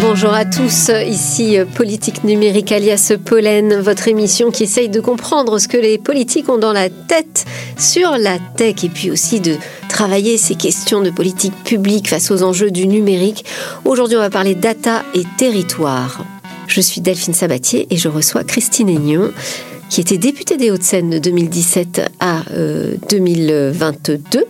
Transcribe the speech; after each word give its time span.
Bonjour 0.00 0.32
à 0.32 0.44
tous, 0.44 0.90
ici 1.06 1.58
Politique 1.74 2.22
Numérique 2.22 2.70
alias 2.70 3.12
Pollen, 3.24 3.80
votre 3.80 4.06
émission 4.06 4.52
qui 4.52 4.62
essaye 4.62 4.88
de 4.88 5.00
comprendre 5.00 5.58
ce 5.58 5.66
que 5.66 5.76
les 5.76 5.98
politiques 5.98 6.48
ont 6.48 6.58
dans 6.58 6.72
la 6.72 6.88
tête 6.88 7.44
sur 7.76 8.16
la 8.16 8.38
tech 8.56 8.84
et 8.84 8.88
puis 8.88 9.10
aussi 9.10 9.40
de 9.40 9.56
travailler 9.88 10.38
ces 10.38 10.54
questions 10.54 11.00
de 11.00 11.10
politique 11.10 11.54
publique 11.64 12.08
face 12.08 12.30
aux 12.30 12.44
enjeux 12.44 12.70
du 12.70 12.86
numérique. 12.86 13.44
Aujourd'hui 13.84 14.16
on 14.16 14.20
va 14.20 14.30
parler 14.30 14.54
data 14.54 15.02
et 15.14 15.24
territoire. 15.36 16.24
Je 16.68 16.80
suis 16.80 17.00
Delphine 17.00 17.34
Sabatier 17.34 17.88
et 17.90 17.96
je 17.96 18.08
reçois 18.08 18.44
Christine 18.44 18.90
Aignon 18.90 19.32
qui 19.88 20.00
était 20.00 20.18
députée 20.18 20.56
des 20.56 20.70
Hauts-de-Seine 20.70 21.10
de 21.10 21.18
2017 21.18 22.02
à 22.20 22.42
2022, 23.08 24.38
euh, 24.38 24.42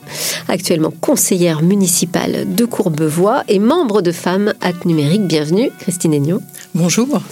actuellement 0.48 0.92
conseillère 1.00 1.62
municipale 1.62 2.54
de 2.54 2.64
Courbevoie 2.64 3.44
et 3.48 3.58
membre 3.58 4.02
de 4.02 4.12
Femmes 4.12 4.52
at 4.60 4.84
Numérique. 4.84 5.26
Bienvenue, 5.26 5.70
Christine 5.78 6.14
Aignon. 6.14 6.40
Bonjour. 6.74 7.22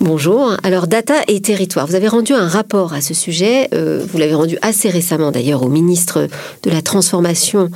Bonjour. 0.00 0.56
Alors, 0.62 0.86
data 0.86 1.14
et 1.26 1.40
territoire. 1.40 1.86
Vous 1.86 1.96
avez 1.96 2.06
rendu 2.06 2.32
un 2.32 2.46
rapport 2.46 2.92
à 2.92 3.00
ce 3.00 3.14
sujet. 3.14 3.68
Euh, 3.74 4.04
vous 4.08 4.18
l'avez 4.18 4.34
rendu 4.34 4.56
assez 4.62 4.88
récemment 4.88 5.32
d'ailleurs 5.32 5.64
au 5.64 5.68
ministre 5.68 6.28
de 6.62 6.70
la 6.70 6.82
Transformation 6.82 7.70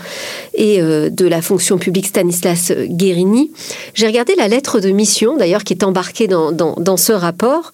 et 0.55 0.81
euh, 0.81 1.11
de 1.11 1.27
la 1.27 1.43
fonction 1.43 1.79
publique 1.79 2.07
Stanislas 2.07 2.73
Guérini. 2.73 3.51
J'ai 3.95 4.07
regardé 4.07 4.35
la 4.37 4.47
lettre 4.47 4.79
de 4.79 4.91
mission 4.91 5.37
d'ailleurs 5.37 5.65
qui 5.65 5.73
est 5.73 5.83
embarquée 5.83 6.29
dans, 6.29 6.53
dans, 6.53 6.75
dans 6.79 6.97
ce 6.97 7.13
rapport 7.13 7.73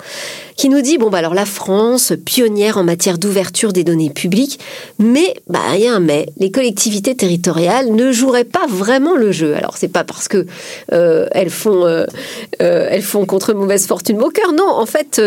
qui 0.56 0.68
nous 0.68 0.80
dit 0.80 0.98
bon 0.98 1.08
bah 1.08 1.18
alors 1.18 1.34
la 1.34 1.46
France 1.46 1.87
pionnière 2.24 2.76
en 2.76 2.84
matière 2.84 3.18
d'ouverture 3.18 3.72
des 3.72 3.84
données 3.84 4.10
publiques, 4.10 4.58
mais 4.98 5.34
bah 5.48 5.60
mais, 6.00 6.26
les 6.38 6.50
collectivités 6.50 7.14
territoriales 7.14 7.92
ne 7.92 8.12
joueraient 8.12 8.44
pas 8.44 8.66
vraiment 8.68 9.14
le 9.14 9.32
jeu. 9.32 9.54
Alors 9.54 9.76
c'est 9.76 9.88
pas 9.88 10.04
parce 10.04 10.28
que 10.28 10.46
euh, 10.92 11.26
elles 11.32 11.50
font 11.50 11.86
euh, 11.86 12.04
euh, 12.60 12.86
elles 12.90 13.02
font 13.02 13.24
contre 13.24 13.52
mauvaise 13.54 13.86
fortune 13.86 14.18
mon 14.18 14.30
cœur, 14.30 14.52
non. 14.52 14.68
En 14.68 14.86
fait, 14.86 15.20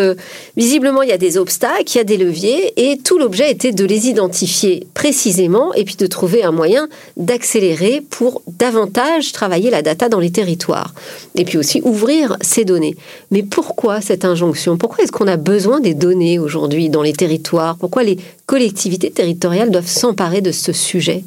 visiblement 0.58 1.02
il 1.02 1.10
y 1.10 1.14
a 1.14 1.18
des 1.18 1.38
obstacles, 1.38 1.92
il 1.94 1.98
y 1.98 2.02
a 2.02 2.04
des 2.04 2.18
leviers, 2.18 2.74
et 2.76 2.98
tout 2.98 3.18
l'objet 3.18 3.50
était 3.50 3.72
de 3.72 3.86
les 3.86 4.08
identifier 4.08 4.86
précisément 4.94 5.74
et 5.74 5.86
puis 5.86 5.96
de 5.96 6.08
trouver 6.08 6.44
un 6.44 6.52
moyen 6.52 6.88
d'accélérer 7.18 8.04
pour 8.10 8.42
davantage 8.60 9.32
travailler 9.32 9.70
la 9.70 9.82
data 9.82 10.10
dans 10.10 10.20
les 10.20 10.32
territoires 10.32 10.94
et 11.36 11.46
puis 11.46 11.58
aussi 11.58 11.82
ouvrir 11.84 12.38
ces 12.42 12.66
données. 12.66 12.96
Mais 13.32 13.44
pourquoi 13.44 14.02
cette 14.02 14.26
injonction? 14.26 14.78
Pourquoi 14.78 15.04
est-ce 15.04 15.12
qu'on 15.12 15.28
a 15.28 15.38
besoin 15.38 15.80
des 15.80 15.94
données 15.94 16.40
aujourd'hui? 16.40 16.51
Dans 16.90 17.02
les 17.02 17.14
territoires? 17.14 17.78
Pourquoi 17.78 18.04
les 18.04 18.18
collectivités 18.46 19.12
territoriales 19.12 19.72
doivent 19.72 19.88
s'emparer 19.88 20.42
de 20.42 20.52
ce 20.52 20.74
sujet? 20.74 21.24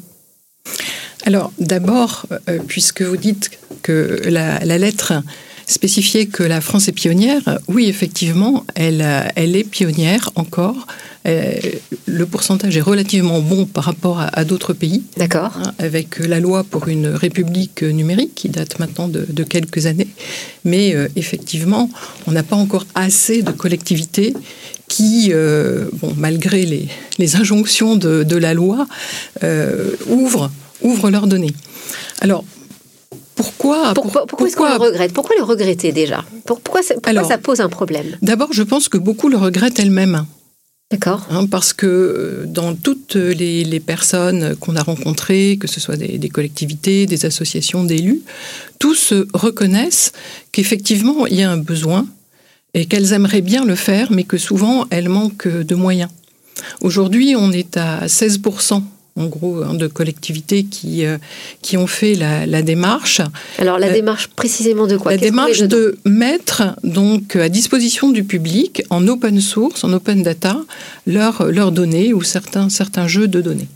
Alors 1.25 1.51
d'abord, 1.59 2.25
euh, 2.49 2.59
puisque 2.67 3.01
vous 3.01 3.17
dites 3.17 3.51
que 3.81 4.21
la, 4.25 4.59
lettre 4.77 5.13
spécifiait 5.65 6.27
que 6.27 6.43
la 6.43 6.61
France 6.61 6.87
est 6.87 6.91
pionnière, 6.91 7.59
oui, 7.67 7.87
effectivement, 7.87 8.65
elle 8.75 9.01
est 9.35 9.69
pionnière 9.69 10.29
encore. 10.35 10.87
Euh, 11.25 11.53
le 12.05 12.25
pourcentage 12.25 12.77
est 12.77 12.81
relativement 12.81 13.39
bon 13.39 13.65
par 13.65 13.85
rapport 13.85 14.19
à, 14.19 14.45
d'autres 14.45 14.73
pays. 14.73 15.03
D'accord. 15.17 15.53
Hein, 15.57 15.73
avec 15.79 16.19
la 16.19 16.39
loi 16.39 16.63
pour 16.63 16.87
une 16.87 17.07
république 17.07 17.81
numérique 17.81 18.35
qui 18.35 18.49
date 18.49 18.79
maintenant 18.79 19.07
de, 19.07 19.43
quelques 19.43 19.85
années. 19.85 20.07
Mais 20.63 20.95
euh, 20.95 21.07
effectivement, 21.15 21.89
on 22.27 22.31
n'a 22.31 22.43
pas 22.43 22.55
encore 22.55 22.85
assez 22.95 23.41
de 23.41 23.51
collectivités 23.51 24.33
qui, 24.87 25.29
euh, 25.31 25.85
bon, 25.93 26.13
malgré 26.17 26.65
les, 26.65 26.87
les 27.17 27.35
injonctions 27.35 27.95
de, 27.95 28.23
de, 28.23 28.37
la 28.37 28.53
loi, 28.53 28.87
ouvrent, 30.07 30.51
ouvrent 30.81 31.09
leurs 31.09 31.27
données. 31.27 31.53
Alors, 32.21 32.43
pourquoi 33.35 33.93
Pourquoi, 33.93 34.25
pourquoi, 34.25 34.47
est-ce 34.47 34.55
qu'on 34.55 34.69
le 34.69 34.77
regrette? 34.77 35.13
Pourquoi 35.13 35.35
le 35.37 35.43
regretter 35.43 35.91
déjà? 35.91 36.23
Pourquoi, 36.45 36.81
pourquoi 36.81 37.23
ça 37.23 37.37
pose 37.37 37.59
un 37.59 37.69
problème? 37.69 38.17
D'abord, 38.21 38.53
je 38.53 38.63
pense 38.63 38.87
que 38.87 38.97
beaucoup 38.97 39.27
le 39.27 39.37
regrettent 39.37 39.79
elles-mêmes. 39.79 40.25
D'accord. 40.91 41.25
Hein, 41.31 41.47
parce 41.47 41.73
que 41.73 41.87
euh, 41.87 42.45
dans 42.45 42.75
toutes 42.75 43.15
les, 43.15 43.79
personnes 43.79 44.55
qu'on 44.55 44.75
a 44.75 44.83
rencontrées, 44.83 45.57
que 45.59 45.67
ce 45.67 45.79
soit 45.79 45.97
des, 45.97 46.29
collectivités, 46.29 47.07
des 47.07 47.25
associations 47.25 47.83
d'élus, 47.83 48.21
tous 48.79 49.13
reconnaissent 49.33 50.11
qu'effectivement, 50.51 51.25
il 51.25 51.37
y 51.37 51.43
a 51.43 51.51
un 51.51 51.57
besoin 51.57 52.07
et 52.75 52.85
qu'elles 52.85 53.13
aimeraient 53.13 53.41
bien 53.41 53.65
le 53.65 53.75
faire, 53.75 54.11
mais 54.11 54.25
que 54.25 54.37
souvent, 54.37 54.85
elles 54.91 55.09
manquent 55.09 55.47
de 55.47 55.75
moyens. 55.75 56.11
Aujourd'hui, 56.81 57.35
on 57.35 57.51
est 57.51 57.77
à 57.77 58.05
16% 58.05 58.83
en 59.17 59.27
gros, 59.27 59.63
hein, 59.63 59.73
de 59.73 59.87
collectivités 59.87 60.65
qui, 60.65 61.05
euh, 61.05 61.17
qui 61.61 61.77
ont 61.77 61.87
fait 61.87 62.15
la, 62.15 62.61
démarche. 62.61 63.21
Alors, 63.59 63.79
la 63.79 63.87
euh, 63.87 63.93
démarche 63.93 64.27
précisément 64.27 64.87
de 64.87 64.97
quoi? 64.97 65.11
La 65.11 65.17
démarche 65.17 65.59
de 65.59 65.97
mettre 66.03 66.75
donc 66.83 67.37
à 67.37 67.47
disposition 67.47 68.09
du 68.09 68.25
public, 68.25 68.83
en 68.89 69.07
open 69.07 69.39
source, 69.39 69.85
en 69.85 69.93
open 69.93 70.21
data, 70.21 70.57
leurs 71.07 71.45
leurs 71.45 71.71
données 71.71 72.13
ou 72.13 72.23
certains, 72.23 72.69
certains 72.69 73.07
jeux 73.07 73.29
de 73.29 73.39
données. 73.39 73.69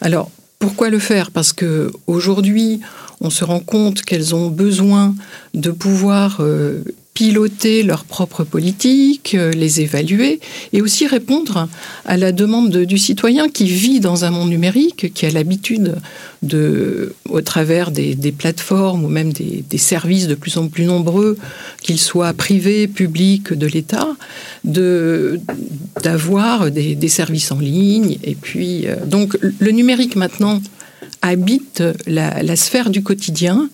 Alors, 0.00 0.30
pourquoi 0.58 0.90
le 0.90 0.98
faire? 0.98 1.30
Parce 1.30 1.52
que 1.52 1.92
aujourd'hui, 2.08 2.80
on 3.20 3.30
se 3.30 3.44
rend 3.44 3.60
compte 3.60 4.02
qu'elles 4.02 4.34
ont 4.34 4.48
besoin 4.48 5.14
de 5.54 5.70
pouvoir 5.70 6.38
euh, 6.40 6.82
piloter 7.18 7.82
leurs 7.82 8.04
propres 8.04 8.44
politiques, 8.44 9.34
euh, 9.34 9.50
les 9.50 9.80
évaluer 9.80 10.38
et 10.72 10.80
aussi 10.80 11.04
répondre 11.04 11.68
à 12.04 12.16
la 12.16 12.30
demande 12.30 12.70
du 12.70 12.96
citoyen 12.96 13.48
qui 13.48 13.64
vit 13.64 13.98
dans 13.98 14.24
un 14.24 14.30
monde 14.30 14.50
numérique, 14.50 15.12
qui 15.12 15.26
a 15.26 15.30
l'habitude 15.30 15.96
de, 16.42 17.12
au 17.28 17.40
travers 17.40 17.90
des, 17.90 18.14
plateformes 18.30 19.04
ou 19.04 19.08
même 19.08 19.32
des, 19.32 19.78
services 19.78 20.28
de 20.28 20.36
plus 20.36 20.58
en 20.58 20.68
plus 20.68 20.84
nombreux, 20.84 21.36
qu'ils 21.82 21.98
soient 21.98 22.32
privés, 22.34 22.86
publics, 22.86 23.52
de 23.52 23.66
l'État, 23.66 24.14
d'avoir 24.62 26.70
des, 26.70 27.08
services 27.08 27.50
en 27.50 27.58
ligne. 27.58 28.18
Et 28.22 28.36
puis, 28.36 28.86
euh, 28.86 28.94
donc, 29.04 29.36
le 29.58 29.70
numérique 29.72 30.14
maintenant 30.14 30.62
habite 31.20 31.82
la 32.06 32.54
sphère 32.54 32.90
du 32.90 33.02
quotidien 33.02 33.68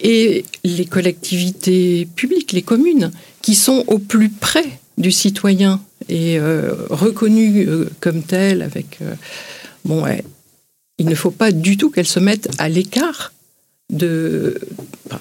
et 0.00 0.44
les 0.64 0.86
collectivités 0.86 2.08
publiques, 2.16 2.52
les 2.52 2.62
communes, 2.62 3.10
qui 3.42 3.54
sont 3.54 3.84
au 3.86 3.98
plus 3.98 4.30
près 4.30 4.80
du 4.98 5.10
citoyen 5.10 5.80
et 6.08 6.38
euh, 6.38 6.72
reconnues 6.90 7.66
euh, 7.66 7.90
comme 8.00 8.22
telles, 8.22 8.62
avec 8.62 8.98
euh, 9.02 9.14
bon, 9.84 10.04
il 10.98 11.06
ne 11.06 11.14
faut 11.14 11.30
pas 11.30 11.50
du 11.50 11.76
tout 11.76 11.90
qu'elles 11.90 12.06
se 12.06 12.20
mettent 12.20 12.50
à 12.58 12.68
l'écart 12.68 13.32
de, 13.90 14.60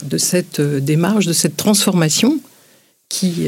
de 0.03 0.17
cette 0.17 0.61
démarche, 0.61 1.25
de 1.25 1.33
cette 1.33 1.57
transformation 1.57 2.39
qui, 3.07 3.47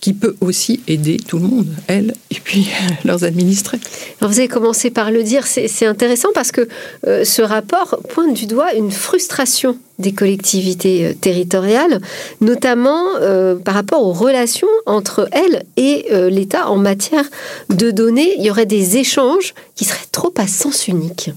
qui 0.00 0.14
peut 0.14 0.34
aussi 0.40 0.80
aider 0.86 1.18
tout 1.18 1.38
le 1.38 1.46
monde, 1.46 1.68
elles 1.86 2.14
et 2.30 2.40
puis 2.42 2.68
leurs 3.04 3.24
administrés. 3.24 3.78
Vous 4.22 4.38
avez 4.38 4.48
commencé 4.48 4.90
par 4.90 5.10
le 5.10 5.22
dire, 5.22 5.46
c'est 5.46 5.84
intéressant 5.84 6.30
parce 6.32 6.52
que 6.52 6.66
ce 7.04 7.42
rapport 7.42 8.00
pointe 8.08 8.34
du 8.34 8.46
doigt 8.46 8.72
une 8.72 8.90
frustration 8.90 9.78
des 9.98 10.12
collectivités 10.12 11.06
euh, 11.06 11.14
territoriales, 11.14 12.00
notamment 12.40 13.16
euh, 13.20 13.56
par 13.56 13.74
rapport 13.74 14.04
aux 14.04 14.12
relations 14.12 14.68
entre 14.86 15.28
elles 15.32 15.64
et 15.76 16.06
euh, 16.12 16.30
l'État 16.30 16.68
en 16.68 16.76
matière 16.76 17.24
de 17.68 17.90
données. 17.90 18.34
Il 18.38 18.44
y 18.44 18.50
aurait 18.50 18.66
des 18.66 18.96
échanges 18.96 19.54
qui 19.74 19.84
seraient 19.84 19.98
trop 20.12 20.32
à 20.36 20.46
sens 20.46 20.88
unique. 20.88 21.30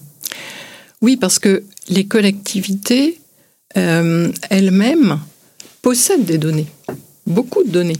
Oui, 1.01 1.17
parce 1.17 1.39
que 1.39 1.63
les 1.89 2.05
collectivités 2.05 3.17
elles-mêmes 3.73 5.17
possèdent 5.81 6.25
des 6.25 6.37
données, 6.37 6.67
beaucoup 7.25 7.63
de 7.63 7.69
données, 7.69 7.97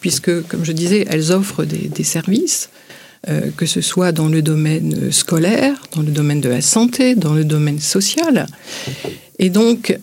puisque, 0.00 0.42
comme 0.48 0.64
je 0.64 0.72
disais, 0.72 1.06
elles 1.08 1.30
offrent 1.30 1.64
des, 1.64 2.04
services. 2.04 2.68
Que 3.56 3.66
ce 3.66 3.80
soit 3.80 4.12
dans 4.12 4.28
le 4.28 4.40
domaine 4.40 5.10
scolaire, 5.10 5.82
dans 5.92 6.02
le 6.02 6.12
domaine 6.12 6.40
de 6.40 6.48
la 6.48 6.60
santé, 6.60 7.14
dans 7.14 7.34
le 7.34 7.44
domaine 7.44 7.80
social. 7.80 8.46
Et 9.38 9.50
donc, 9.50 9.98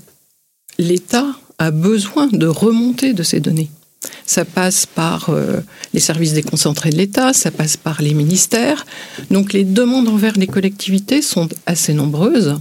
l'État 0.78 1.28
a 1.58 1.72
besoin 1.72 2.28
de 2.28 2.48
remonter 2.48 3.14
de 3.14 3.24
ces 3.24 3.40
données. 3.40 3.70
Ça 4.26 4.46
passe 4.46 4.86
par 4.86 5.30
euh, 5.30 5.62
les 5.94 6.00
services 6.00 6.34
déconcentrés 6.34 6.90
de 6.90 6.98
l'État, 6.98 7.34
ça 7.34 7.52
passe 7.52 7.78
par 7.78 8.02
les 8.02 8.14
ministères. 8.14 8.86
Donc 9.32 9.54
les 9.54 9.64
demandes 9.64 10.08
envers 10.08 10.38
les 10.38 10.48
collectivités 10.48 11.22
sont 11.22 11.48
assez 11.66 11.94
nombreuses. 11.94 12.60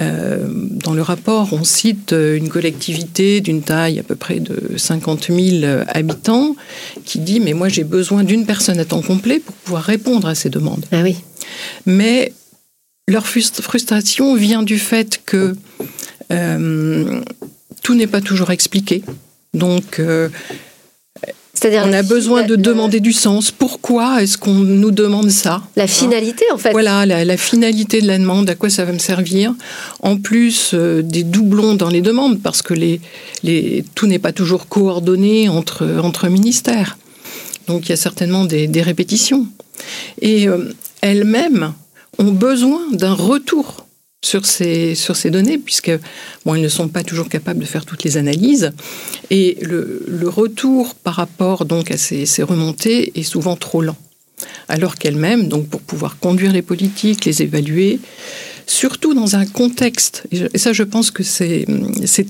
Euh, 0.00 0.46
dans 0.50 0.92
le 0.94 1.02
rapport, 1.02 1.52
on 1.52 1.64
cite 1.64 2.12
une 2.12 2.48
collectivité 2.48 3.40
d'une 3.40 3.62
taille 3.62 3.98
à 3.98 4.02
peu 4.02 4.14
près 4.14 4.38
de 4.38 4.76
50 4.76 5.30
000 5.30 5.82
habitants 5.88 6.54
qui 7.04 7.18
dit 7.18 7.40
Mais 7.40 7.52
moi, 7.52 7.68
j'ai 7.68 7.84
besoin 7.84 8.22
d'une 8.22 8.46
personne 8.46 8.78
à 8.78 8.84
temps 8.84 9.02
complet 9.02 9.40
pour 9.40 9.54
pouvoir 9.54 9.82
répondre 9.82 10.28
à 10.28 10.34
ces 10.34 10.50
demandes. 10.50 10.84
Ah 10.92 11.02
oui. 11.02 11.16
Mais 11.86 12.32
leur 13.08 13.26
frustration 13.26 14.36
vient 14.36 14.62
du 14.62 14.78
fait 14.78 15.22
que 15.24 15.56
euh, 16.30 17.20
tout 17.82 17.94
n'est 17.94 18.06
pas 18.06 18.20
toujours 18.20 18.50
expliqué. 18.50 19.02
Donc, 19.54 19.98
euh, 19.98 20.28
C'est-à-dire 21.58 21.82
on 21.84 21.92
a 21.92 22.04
besoin 22.04 22.44
de 22.44 22.54
demander 22.54 23.00
du 23.00 23.12
sens. 23.12 23.50
Pourquoi 23.50 24.22
est-ce 24.22 24.38
qu'on 24.38 24.54
nous 24.54 24.92
demande 24.92 25.28
ça 25.28 25.62
La 25.74 25.88
finalité, 25.88 26.44
en 26.52 26.56
fait. 26.56 26.70
Voilà, 26.70 27.04
la, 27.04 27.36
finalité 27.36 28.00
de 28.00 28.06
la 28.06 28.16
demande, 28.16 28.48
à 28.48 28.54
quoi 28.54 28.70
ça 28.70 28.84
va 28.84 28.92
me 28.92 28.98
servir? 28.98 29.52
En 30.00 30.18
plus 30.18 30.70
euh, 30.74 31.02
des 31.02 31.24
doublons 31.24 31.74
dans 31.74 31.88
les 31.88 32.00
demandes, 32.00 32.40
parce 32.40 32.62
que 32.62 32.74
les, 32.74 33.00
les, 33.42 33.84
tout 33.96 34.06
n'est 34.06 34.20
pas 34.20 34.30
toujours 34.30 34.68
coordonné 34.68 35.48
entre, 35.48 35.84
entre 36.00 36.28
ministères. 36.28 36.96
Donc 37.66 37.86
il 37.86 37.88
y 37.88 37.92
a 37.92 37.96
certainement 37.96 38.44
des, 38.44 38.68
des 38.68 38.82
répétitions. 38.82 39.48
Et 40.22 40.46
euh, 40.46 40.72
elles-mêmes 41.00 41.72
ont 42.18 42.30
besoin 42.30 42.82
d'un 42.92 43.14
retour 43.14 43.87
sur 44.24 44.46
ces, 44.46 44.94
sur 44.94 45.16
ces 45.16 45.30
données, 45.30 45.58
puisque 45.58 45.92
bon, 46.44 46.54
ils 46.54 46.62
ne 46.62 46.68
sont 46.68 46.88
pas 46.88 47.04
toujours 47.04 47.28
capables 47.28 47.60
de 47.60 47.64
faire 47.64 47.84
toutes 47.84 48.04
les 48.04 48.16
analyses. 48.16 48.72
Et 49.30 49.58
le, 49.62 50.28
retour 50.28 50.94
par 50.94 51.14
rapport 51.14 51.64
donc 51.64 51.90
à 51.90 51.96
ces, 51.96 52.26
ces 52.26 52.42
remontées 52.42 53.18
est 53.18 53.22
souvent 53.22 53.56
trop 53.56 53.80
lent. 53.80 53.96
Alors 54.68 54.96
qu'elles-mêmes, 54.96 55.48
donc 55.48 55.68
pour 55.68 55.80
pouvoir 55.80 56.18
conduire 56.18 56.52
les 56.52 56.62
politiques, 56.62 57.24
les 57.24 57.42
évaluer, 57.42 57.98
surtout 58.66 59.14
dans 59.14 59.36
un 59.36 59.46
contexte, 59.46 60.24
et 60.30 60.58
ça 60.58 60.72
je 60.72 60.82
pense 60.82 61.10
que 61.10 61.22
c'est 61.22 61.66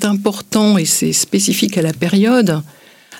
important 0.04 0.78
et 0.78 0.84
c'est 0.84 1.12
spécifique 1.12 1.76
à 1.76 1.82
la 1.82 1.92
période, 1.92 2.62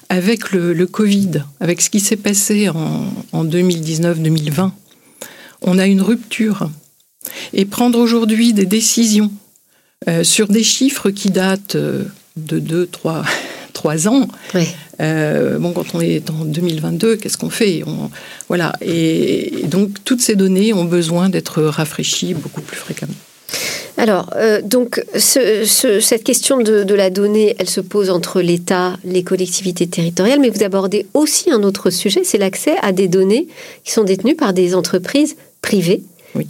avec 0.09 0.53
le, 0.53 0.73
le 0.73 0.87
Covid, 0.87 1.43
avec 1.61 1.83
ce 1.83 1.91
qui 1.91 2.01
s'est 2.01 2.17
passé 2.17 2.69
en, 2.71 3.13
en 3.33 3.45
2019-2020, 3.45 4.71
on 5.63 5.79
a 5.79 5.87
une 5.87 6.01
rupture 6.01 6.71
et 7.53 7.65
prendre 7.65 7.99
aujourd'hui 7.99 8.53
des 8.53 8.67
décisions 8.67 9.31
euh, 10.07 10.23
sur 10.23 10.47
des 10.47 10.63
chiffres 10.63 11.11
qui 11.11 11.31
datent 11.31 11.75
euh, 11.75 12.05
de 12.37 12.61
2, 12.61 12.87
3, 12.87 13.25
3 13.73 14.09
ans. 14.09 14.29
Euh, 15.01 15.59
bon, 15.59 15.73
quand 15.73 15.95
on 15.95 16.01
est 16.01 16.31
en 16.31 16.45
2022, 16.45 17.17
qu'est-ce 17.17 17.37
qu'on 17.37 17.51
fait? 17.51 17.83
On, 17.85 18.09
Voilà. 18.47 18.73
Et, 18.81 19.65
donc, 19.65 19.91
toutes 20.05 20.21
ces 20.21 20.37
données 20.37 20.73
ont 20.73 20.85
besoin 20.85 21.29
d'être 21.29 21.63
rafraîchies 21.63 22.35
beaucoup 22.35 22.61
plus 22.61 22.77
fréquemment. 22.77 23.15
Alors, 23.97 24.33
donc, 24.63 25.03
cette 25.17 26.23
question 26.23 26.59
de, 26.59 26.85
de, 26.85 26.95
la 26.95 27.11
donnée, 27.11 27.57
elle 27.59 27.69
se 27.69 27.81
pose 27.81 28.11
entre 28.11 28.41
l'État, 28.41 28.97
les 29.05 29.25
collectivités 29.25 29.89
territoriales, 29.89 30.39
mais 30.39 30.51
vous 30.51 30.63
abordez 30.63 31.07
aussi 31.15 31.51
un 31.51 31.65
autre 31.65 31.91
sujet, 31.91 32.21
c'est 32.23 32.39
l'accès 32.39 32.77
à 32.83 32.93
des 32.93 33.09
données 33.09 33.49
qui 33.83 33.91
sont 33.91 34.05
détenues 34.05 34.37
par 34.37 34.53
des 34.53 34.77
entreprises 34.77 35.35
privées 35.63 36.03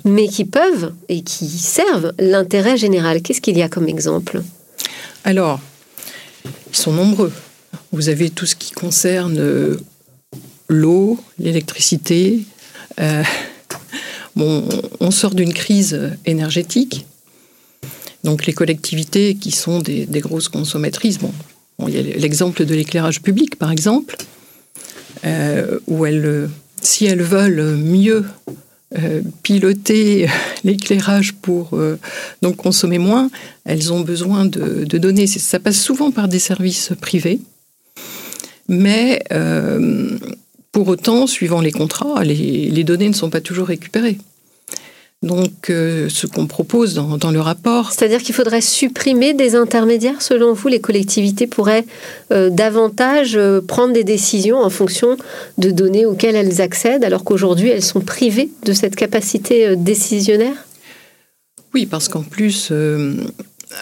mais 0.04 0.28
qui 0.28 0.44
peuvent 0.44 0.92
et 1.08 1.22
qui 1.22 1.48
servent 1.48 2.12
l'intérêt 2.18 2.76
général. 2.76 3.22
Qu'est-ce 3.22 3.40
qu'il 3.40 3.56
y 3.56 3.62
a 3.62 3.68
comme 3.68 3.88
exemple? 3.88 4.42
Alors, 5.24 5.60
ils 6.70 6.76
sont 6.76 6.92
nombreux. 6.92 7.32
Vous 7.92 8.08
avez 8.08 8.30
tout 8.30 8.46
ce 8.46 8.54
qui 8.54 8.72
concerne 8.72 9.38
euh, 9.38 9.80
l'eau, 10.68 11.18
l'électricité. 11.38 12.40
Euh, 13.00 13.22
bon, 14.36 14.68
on 15.00 15.10
sort 15.10 15.34
d'une 15.34 15.54
crise 15.54 16.12
énergétique. 16.26 17.06
Donc 18.24 18.46
les 18.46 18.52
collectivités 18.52 19.36
qui 19.36 19.52
sont 19.52 19.78
des, 19.78 20.06
grosses 20.20 20.48
consommatrices, 20.48 21.18
bon, 21.18 21.32
il 21.86 21.94
y 21.94 21.98
a 21.98 22.02
l'exemple 22.02 22.64
de 22.64 22.74
l'éclairage 22.74 23.22
public 23.22 23.56
par 23.56 23.70
exemple, 23.70 24.16
euh, 25.24 25.78
où 25.86 26.04
elles, 26.04 26.50
si 26.82 27.06
elles 27.06 27.22
veulent 27.22 27.76
mieux 27.76 28.24
euh, 28.96 29.20
piloter 29.42 30.28
l'éclairage 30.64 31.34
pour 31.34 31.74
euh, 31.74 31.98
consommer 32.56 32.96
moins, 32.96 33.30
elles 33.66 33.92
ont 33.92 34.00
besoin 34.00 34.46
de, 34.46 34.84
données. 34.96 35.26
Ça 35.26 35.60
passe 35.60 35.78
souvent 35.78 36.10
par 36.10 36.26
des 36.26 36.38
services 36.38 36.92
privés, 36.98 37.38
mais 38.66 39.22
euh, 39.30 40.16
pour 40.72 40.88
autant, 40.88 41.26
suivant 41.26 41.60
les 41.60 41.70
contrats, 41.70 42.24
les, 42.24 42.82
données 42.84 43.08
ne 43.08 43.14
sont 43.14 43.28
pas 43.28 43.42
toujours 43.42 43.68
récupérées. 43.68 44.16
Donc, 45.22 45.68
euh, 45.68 46.08
ce 46.08 46.28
qu'on 46.28 46.46
propose 46.46 46.94
dans, 46.94 47.30
le 47.32 47.40
rapport. 47.40 47.90
C'est-à-dire 47.90 48.22
qu'il 48.22 48.36
faudrait 48.36 48.60
supprimer 48.60 49.34
des 49.34 49.56
intermédiaires, 49.56 50.22
selon 50.22 50.52
vous 50.52 50.68
Les 50.68 50.80
collectivités 50.80 51.48
pourraient 51.48 51.84
euh, 52.32 52.50
davantage 52.50 53.36
euh, 53.36 53.60
prendre 53.60 53.92
des 53.92 54.04
décisions 54.04 54.58
en 54.58 54.70
fonction 54.70 55.16
de 55.58 55.72
données 55.72 56.06
auxquelles 56.06 56.36
elles 56.36 56.60
accèdent, 56.60 57.02
alors 57.02 57.24
qu'aujourd'hui, 57.24 57.68
elles 57.68 57.82
sont 57.82 58.00
privées 58.00 58.50
de 58.64 58.72
cette 58.72 58.94
capacité 58.94 59.74
décisionnaire? 59.74 60.54
Oui, 61.74 61.86
parce 61.86 62.08
qu'en 62.08 62.22
plus, 62.22 62.72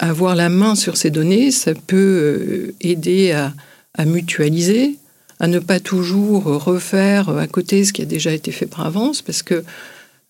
avoir 0.00 0.36
la 0.36 0.48
main 0.48 0.74
sur 0.74 0.96
ces 0.96 1.10
données, 1.10 1.50
ça 1.50 1.72
peut 1.86 2.72
aider 2.80 3.32
à, 3.32 3.52
à 3.94 4.06
mutualiser, 4.06 4.96
à 5.38 5.48
ne 5.48 5.58
pas 5.58 5.80
toujours 5.80 6.44
refaire 6.44 7.28
à 7.28 7.46
côté 7.46 7.84
ce 7.84 7.92
qui 7.92 8.02
a 8.02 8.06
déjà 8.06 8.32
été 8.32 8.52
fait 8.52 8.66
par 8.66 8.86
avance, 8.86 9.20
parce 9.22 9.42
que 9.42 9.62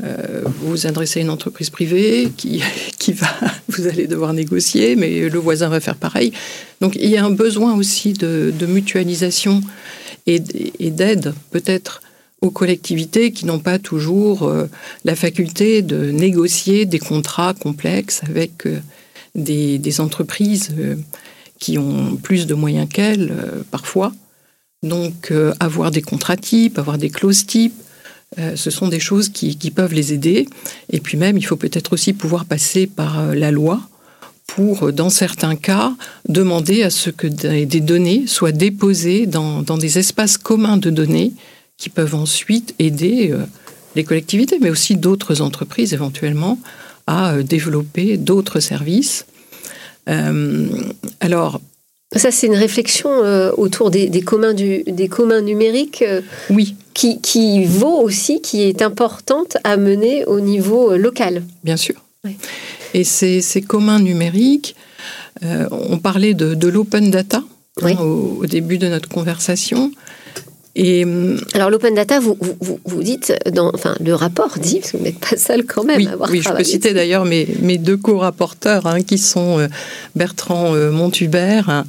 euh, 0.05 0.43
vous 0.61 0.87
adressez 0.87 1.21
à 1.21 1.23
une 1.23 1.31
entreprise 1.31 1.71
privée 1.71 2.31
qui, 2.37 2.63
qui 2.99 3.13
va, 3.13 3.29
vous 3.69 3.87
allez 3.87 4.07
devoir 4.07 4.33
négocier, 4.35 4.95
mais 4.95 5.29
le 5.29 5.39
voisin 5.39 5.69
va 5.69 5.81
faire 5.81 5.97
pareil. 5.97 6.33
Donc 6.81 6.97
il 6.97 7.09
y 7.09 7.17
a 7.17 7.25
un 7.25 7.31
besoin 7.31 7.75
aussi 7.75 8.13
de, 8.13 8.53
mutualisation 8.67 9.63
et, 10.27 10.41
d'aide 10.91 11.35
peut-être 11.51 12.03
aux 12.43 12.51
collectivités 12.51 13.33
qui 13.33 13.47
n'ont 13.47 13.59
pas 13.59 13.79
toujours 13.79 14.43
euh, 14.43 14.67
la 15.05 15.17
faculté 15.17 15.81
de 15.81 16.11
négocier 16.11 16.85
des 16.85 16.99
contrats 16.99 17.55
complexes 17.55 18.21
avec 18.29 18.67
euh, 18.67 18.81
des, 19.35 20.01
entreprises 20.01 20.75
qui 21.59 21.79
ont 21.79 22.17
plus 22.17 22.47
de 22.47 22.55
moyens 22.55 22.87
qu'elles 22.93 23.33
parfois. 23.71 24.13
Donc 24.83 25.33
avoir 25.59 25.91
des 25.91 26.03
contrats 26.03 26.37
types, 26.37 26.79
avoir 26.79 26.99
des 26.99 27.09
clauses 27.09 27.47
types, 27.47 27.73
euh, 28.39 28.57
ce 28.57 28.71
sont 28.71 28.89
des 28.89 29.01
choses 29.01 29.29
qui, 29.29 29.71
peuvent 29.71 29.95
les 29.95 30.13
aider. 30.13 30.49
Et 30.91 31.01
puis 31.01 31.17
même, 31.17 31.37
il 31.37 31.43
faut 31.43 31.57
peut-être 31.57 31.93
aussi 31.93 32.13
pouvoir 32.13 32.45
passer 32.45 32.87
par 32.87 33.21
euh, 33.21 33.35
la 33.35 33.51
loi 33.51 33.81
pour, 34.47 34.85
euh, 34.85 34.93
dans 34.93 35.11
certains 35.11 35.57
cas, 35.57 35.95
demander 36.29 36.83
à 36.83 36.91
ce 36.91 37.11
que 37.11 37.27
des 37.27 37.81
données 37.81 38.27
soient 38.27 38.53
déposées 38.53 39.27
dans, 39.27 39.63
des 39.63 39.99
espaces 39.99 40.39
communs 40.39 40.77
de 40.77 40.91
données 40.91 41.33
qui 41.77 41.89
peuvent 41.89 42.15
ensuite 42.15 42.75
aider 42.79 43.35
les 43.95 44.05
collectivités, 44.05 44.59
mais 44.61 44.71
aussi 44.71 44.97
d'autres 44.97 45.43
entreprises 45.43 45.93
éventuellement, 45.93 46.59
à 47.07 47.43
développer 47.43 48.17
d'autres 48.17 48.61
services. 48.61 49.27
alors, 50.07 51.61
ça, 52.15 52.31
c'est 52.31 52.47
une 52.47 52.55
réflexion 52.55 53.11
euh, 53.25 53.51
autour 53.57 53.91
des, 53.91 54.09
communs 54.23 54.55
du, 54.55 54.85
des 54.85 55.09
communs 55.09 55.41
numériques. 55.41 56.03
Euh, 56.03 56.21
oui. 56.51 56.77
Qui, 56.97 57.21
qui, 57.21 57.65
vaut 57.67 58.01
aussi, 58.01 58.41
qui 58.41 58.63
est 58.63 58.81
importante 58.81 59.59
à 59.65 59.77
mener 59.77 60.25
au 60.25 60.41
niveau 60.41 60.93
euh, 60.93 60.97
local. 60.97 61.43
Bien 61.63 61.77
sûr. 61.77 61.97
Et 62.95 63.05
ces, 63.05 63.43
ces, 63.43 63.61
communs 63.61 64.01
numériques, 64.01 64.75
on 65.43 65.99
parlait 65.99 66.35
de, 66.35 66.55
de 66.55 66.69
l'open 66.69 67.11
data 67.11 67.43
hein, 67.83 67.97
au, 68.01 68.47
début 68.47 68.79
de 68.79 68.89
notre 68.89 69.09
conversation. 69.09 69.93
Et, 70.79 71.05
hum, 71.05 71.41
Alors 71.55 71.71
l'open 71.71 71.95
data, 71.95 72.21
vous, 72.21 72.37
vous, 72.61 72.79
vous, 72.85 73.03
dites, 73.03 73.33
dans, 73.51 73.71
enfin 73.75 73.97
le 73.99 74.15
rapport 74.15 74.59
dit, 74.59 74.81
parce 74.81 74.93
que 74.93 74.99
vous 74.99 75.05
n'êtes 75.05 75.19
pas 75.19 75.37
seul 75.37 75.65
quand 75.65 75.85
même 75.85 75.97
oui, 75.97 76.07
à 76.07 76.13
avoir 76.13 76.31
Oui, 76.31 76.43
je 76.43 76.51
peux 76.51 76.65
citer 76.65 76.93
d'ailleurs 76.93 77.25
mes, 77.25 77.49
mes, 77.63 77.79
deux 77.79 77.97
co-rapporteurs, 77.97 78.87
hein, 78.87 79.03
qui 79.03 79.17
sont 79.17 79.59
euh, 79.59 79.69
Bertrand 80.15 80.75
euh, 80.75 80.91
Montubert, 80.91 81.71
hein, 81.71 81.87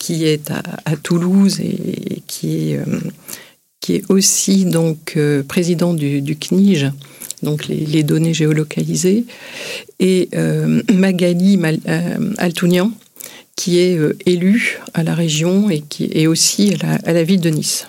qui 0.00 0.26
est 0.26 0.50
à, 0.50 0.96
Toulouse 0.96 1.60
et 1.60 2.22
qui 2.26 2.72
est, 2.72 2.78
euh, 2.78 2.84
qui 3.86 3.96
est 3.96 4.02
aussi 4.08 4.64
donc 4.64 5.16
président 5.46 5.94
du, 5.94 6.20
du, 6.20 6.36
CNIGE, 6.36 6.90
donc 7.44 7.68
les, 7.68 8.02
données 8.02 8.34
géolocalisées, 8.34 9.24
et 10.00 10.28
Magali 10.88 11.56
Mal, 11.56 11.78
Altounian, 12.38 12.90
qui 13.56 13.80
est 13.80 13.98
euh, 13.98 14.16
élu 14.26 14.78
à 14.92 15.02
la 15.02 15.14
région 15.14 15.70
et 15.70 15.80
qui 15.80 16.10
est 16.12 16.26
aussi 16.26 16.76
à 17.04 17.12
la, 17.12 17.24
ville 17.24 17.40
de 17.40 17.48
Nice. 17.48 17.88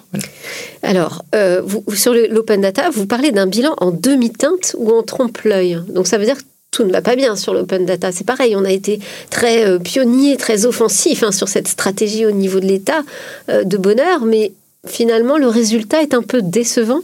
Alors, 0.82 1.24
euh, 1.36 1.62
vous, 1.63 1.84
sur 1.94 2.13
l'open 2.13 2.62
data, 2.62 2.89
vous 2.89 3.06
parlez 3.06 3.32
d'un 3.32 3.48
bilan 3.48 3.75
en 3.80 3.92
demi-teinte 3.92 4.75
ou 4.77 4.92
en 4.92 5.04
trompe-l'œil. 5.04 5.82
Donc 5.94 6.08
ça 6.08 6.18
veut 6.18 6.25
dire 6.25 6.38
que 6.38 6.44
tout 6.72 6.84
ne 6.86 6.92
va 6.92 7.01
pas 7.01 7.16
bien 7.16 7.36
sur 7.36 7.54
l'open 7.54 7.86
data. 7.86 8.12
C'est 8.13 8.25
pareil, 8.25 8.56
on 8.56 8.63
a 8.63 8.72
été 8.72 9.00
très 9.30 9.66
euh, 9.66 9.77
pionnier, 9.77 10.38
très 10.38 10.66
offensif 10.66 11.22
hein, 11.24 11.34
sur 11.34 11.50
cette 11.50 11.68
stratégie 11.68 12.25
au 12.25 12.32
niveau 12.32 12.62
de 12.62 12.66
l'État 12.66 13.04
de 13.50 13.77
bonheur, 13.77 14.24
mais 14.25 14.54
finalement 14.86 15.38
le 15.38 15.48
résultat 15.48 16.01
est 16.01 16.13
un 16.13 16.24
peu 16.24 16.41
décevant? 16.41 17.01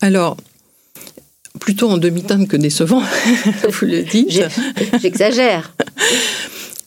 Alors, 0.00 0.36
plutôt 1.60 1.88
en 1.88 1.98
demi-teinte 1.98 2.48
que 2.48 2.56
décevant, 2.56 3.02
vous 3.68 3.86
le 3.86 4.02
dites. 4.02 4.42
J'exagère. 5.00 5.74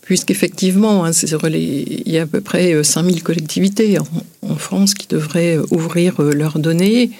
puisqu'effectivement, 0.05 1.05
hein, 1.05 1.12
il 1.12 2.10
y 2.10 2.17
a 2.17 2.24
à 2.24 2.25
peu 2.25 2.41
près 2.41 2.84
5000 2.84 3.17
euh, 3.17 3.22
collectivités 3.22 3.98
en, 4.00 4.55
France 4.55 4.94
qui 4.94 5.08
devraient 5.08 5.58
euh, 5.58 5.65
ouvrir 5.72 6.20
euh, 6.20 6.32
leurs 6.32 6.60
données. 6.60 7.12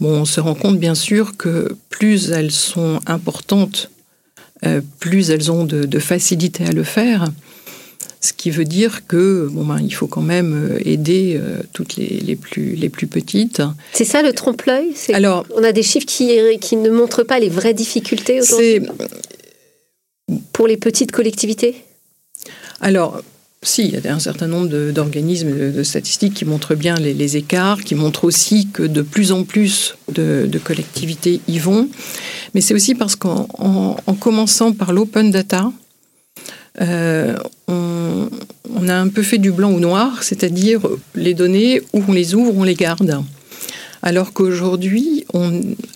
Bon, 0.00 0.20
on 0.20 0.24
se 0.24 0.40
rend 0.40 0.54
compte 0.54 0.78
bien 0.78 0.94
sûr 0.94 1.36
que 1.36 1.76
plus 1.90 2.30
elles 2.30 2.52
sont 2.52 3.00
importantes, 3.06 3.90
plus 5.00 5.30
elles 5.30 5.50
ont 5.50 5.64
de, 5.64 5.98
facilité 5.98 6.64
à 6.64 6.70
le 6.70 6.84
faire. 6.84 7.28
Ce 8.20 8.32
qui 8.32 8.50
veut 8.50 8.64
dire 8.64 9.06
que 9.06 9.48
bon 9.50 9.64
ben, 9.64 9.78
il 9.80 9.94
faut 9.94 10.08
quand 10.08 10.22
même 10.22 10.76
aider 10.84 11.40
toutes 11.72 11.96
les, 11.96 12.20
les, 12.20 12.36
plus, 12.36 12.74
les 12.74 12.88
plus 12.88 13.06
petites. 13.06 13.62
C'est 13.92 14.04
ça 14.04 14.22
le 14.22 14.32
trompe-l'œil? 14.32 14.92
Alors, 15.12 15.46
on 15.54 15.62
a 15.62 15.72
des 15.72 15.84
chiffres 15.84 16.06
qui, 16.06 16.36
qui 16.60 16.76
ne 16.76 16.90
montrent 16.90 17.22
pas 17.22 17.38
les 17.38 17.48
vraies 17.48 17.74
difficultés 17.74 18.40
aujourd'hui 18.40 18.88
pour 20.52 20.66
les 20.66 20.76
petites 20.76 21.12
collectivités? 21.12 21.84
Alors, 22.80 23.22
si, 23.62 23.86
il 23.86 24.04
y 24.04 24.08
a 24.08 24.14
un 24.14 24.20
certain 24.20 24.46
nombre 24.46 24.68
d'organismes 24.92 25.72
de, 25.72 25.82
statistiques 25.82 26.34
qui 26.34 26.44
montrent 26.44 26.74
bien 26.74 26.94
les, 26.96 27.36
écarts, 27.36 27.82
qui 27.82 27.94
montrent 27.94 28.24
aussi 28.24 28.68
que 28.68 28.82
de 28.82 29.02
plus 29.02 29.32
en 29.32 29.44
plus 29.44 29.96
de, 30.12 30.48
collectivités 30.62 31.40
y 31.48 31.58
vont. 31.58 31.88
Mais 32.54 32.60
c'est 32.60 32.74
aussi 32.74 32.94
parce 32.94 33.16
qu'en 33.16 33.96
commençant 34.20 34.72
par 34.72 34.92
l'open 34.92 35.30
data, 35.30 35.72
euh, 36.80 37.36
on, 37.66 38.88
a 38.88 38.94
un 38.94 39.08
peu 39.08 39.22
fait 39.22 39.38
du 39.38 39.52
blanc 39.52 39.72
au 39.72 39.80
noir, 39.80 40.22
c'est-à-dire 40.22 40.80
les 41.14 41.34
données, 41.34 41.82
où 41.92 42.02
on 42.06 42.12
les 42.12 42.34
ouvre, 42.34 42.56
on 42.56 42.64
les 42.64 42.74
garde. 42.74 43.22
Alors 44.02 44.32
qu'aujourd'hui, 44.32 45.24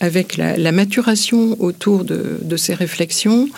avec 0.00 0.36
la, 0.36 0.72
maturation 0.72 1.56
autour 1.60 2.04
de 2.04 2.56
ces 2.56 2.74
réflexions, 2.74 3.48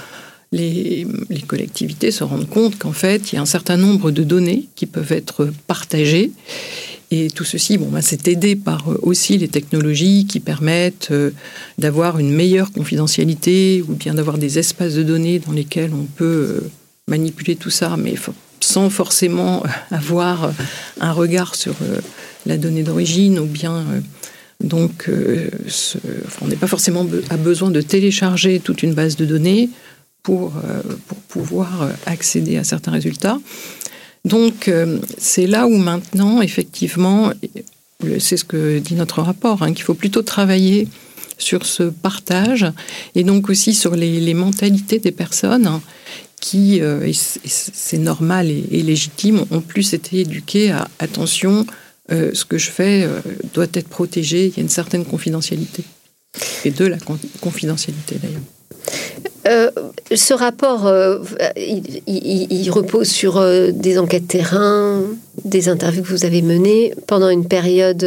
les, 0.54 1.06
collectivités 1.46 2.10
se 2.10 2.24
rendent 2.24 2.48
compte 2.48 2.78
qu'en 2.78 2.92
fait, 2.92 3.32
il 3.32 3.36
y 3.36 3.38
a 3.38 3.42
un 3.42 3.46
certain 3.46 3.76
nombre 3.76 4.10
de 4.10 4.22
données 4.22 4.68
qui 4.76 4.86
peuvent 4.86 5.12
être 5.12 5.50
partagées. 5.66 6.32
Et 7.10 7.28
tout 7.28 7.44
ceci, 7.44 7.76
bon, 7.76 7.88
bah, 7.90 8.02
c'est 8.02 8.26
aidé 8.28 8.56
par 8.56 8.90
euh, 8.90 8.98
aussi 9.02 9.36
les 9.36 9.48
technologies 9.48 10.26
qui 10.26 10.40
permettent 10.40 11.08
euh, 11.10 11.30
d'avoir 11.78 12.18
une 12.18 12.30
meilleure 12.30 12.72
confidentialité 12.72 13.84
ou 13.86 13.92
bien 13.92 14.14
d'avoir 14.14 14.38
des 14.38 14.58
espaces 14.58 14.94
de 14.94 15.02
données 15.02 15.38
dans 15.38 15.52
lesquels 15.52 15.92
on 15.92 16.06
peut 16.16 16.62
manipuler 17.08 17.56
tout 17.56 17.70
ça, 17.70 17.96
mais 17.96 18.14
sans 18.60 18.90
forcément 18.90 19.62
avoir 19.90 20.52
un 21.00 21.12
regard 21.12 21.54
sur 21.54 21.74
la 22.46 22.56
donnée 22.56 22.82
d'origine 22.82 23.38
ou 23.38 23.46
bien 23.46 23.84
donc 24.62 25.10
on 26.40 26.46
n'est 26.46 26.56
pas 26.56 26.66
forcément 26.66 27.06
à 27.28 27.36
besoin 27.36 27.70
de 27.70 27.82
télécharger 27.82 28.60
toute 28.60 28.82
une 28.82 28.94
base 28.94 29.16
de 29.16 29.26
données 29.26 29.68
pour, 30.24 30.54
euh, 30.64 30.82
pour 31.06 31.18
pouvoir 31.18 31.82
euh, 31.82 31.90
accéder 32.06 32.56
à 32.56 32.64
certains 32.64 32.90
résultats. 32.90 33.38
Donc 34.24 34.66
euh, 34.66 34.98
c'est 35.18 35.46
là 35.46 35.66
où 35.66 35.76
maintenant, 35.76 36.40
effectivement, 36.40 37.30
c'est 38.18 38.38
ce 38.38 38.44
que 38.44 38.80
dit 38.80 38.94
notre 38.94 39.22
rapport, 39.22 39.62
hein, 39.62 39.72
qu'il 39.72 39.84
faut 39.84 39.94
plutôt 39.94 40.22
travailler 40.22 40.88
sur 41.36 41.66
ce 41.66 41.84
partage 41.84 42.66
et 43.14 43.22
donc 43.22 43.50
aussi 43.50 43.74
sur 43.74 43.94
les, 43.94 44.34
mentalités 44.34 44.98
des 44.98 45.12
personnes 45.12 45.80
qui, 46.44 46.82
c'est 47.46 47.96
normal 47.96 48.50
et, 48.50 48.82
légitime, 48.82 49.46
ont 49.50 49.62
plus 49.62 49.94
été 49.94 50.20
éduquées 50.20 50.72
à 50.72 50.88
attention, 50.98 51.64
ce 52.10 52.44
que 52.44 52.58
je 52.58 52.70
fais 52.70 53.08
doit 53.54 53.66
être 53.72 53.88
protégé, 53.88 54.48
il 54.48 54.56
y 54.56 54.60
a 54.60 54.62
une 54.62 54.68
certaine 54.68 55.06
confidentialité. 55.06 55.84
Et 56.66 56.70
de 56.70 56.84
la 56.84 56.98
confidentialité 57.40 58.16
d'ailleurs. 58.22 58.42
Euh, 59.46 59.70
ce 60.14 60.32
rapport, 60.32 60.86
euh, 60.86 61.18
il, 62.06 62.70
repose 62.70 63.08
sur 63.08 63.36
euh, 63.36 63.70
des 63.72 63.98
enquêtes 63.98 64.26
terrain, 64.26 65.02
des 65.44 65.68
interviews 65.68 66.02
que 66.02 66.08
vous 66.08 66.24
avez 66.24 66.40
menées 66.40 66.94
pendant 67.06 67.28
une 67.28 67.46
période, 67.46 68.06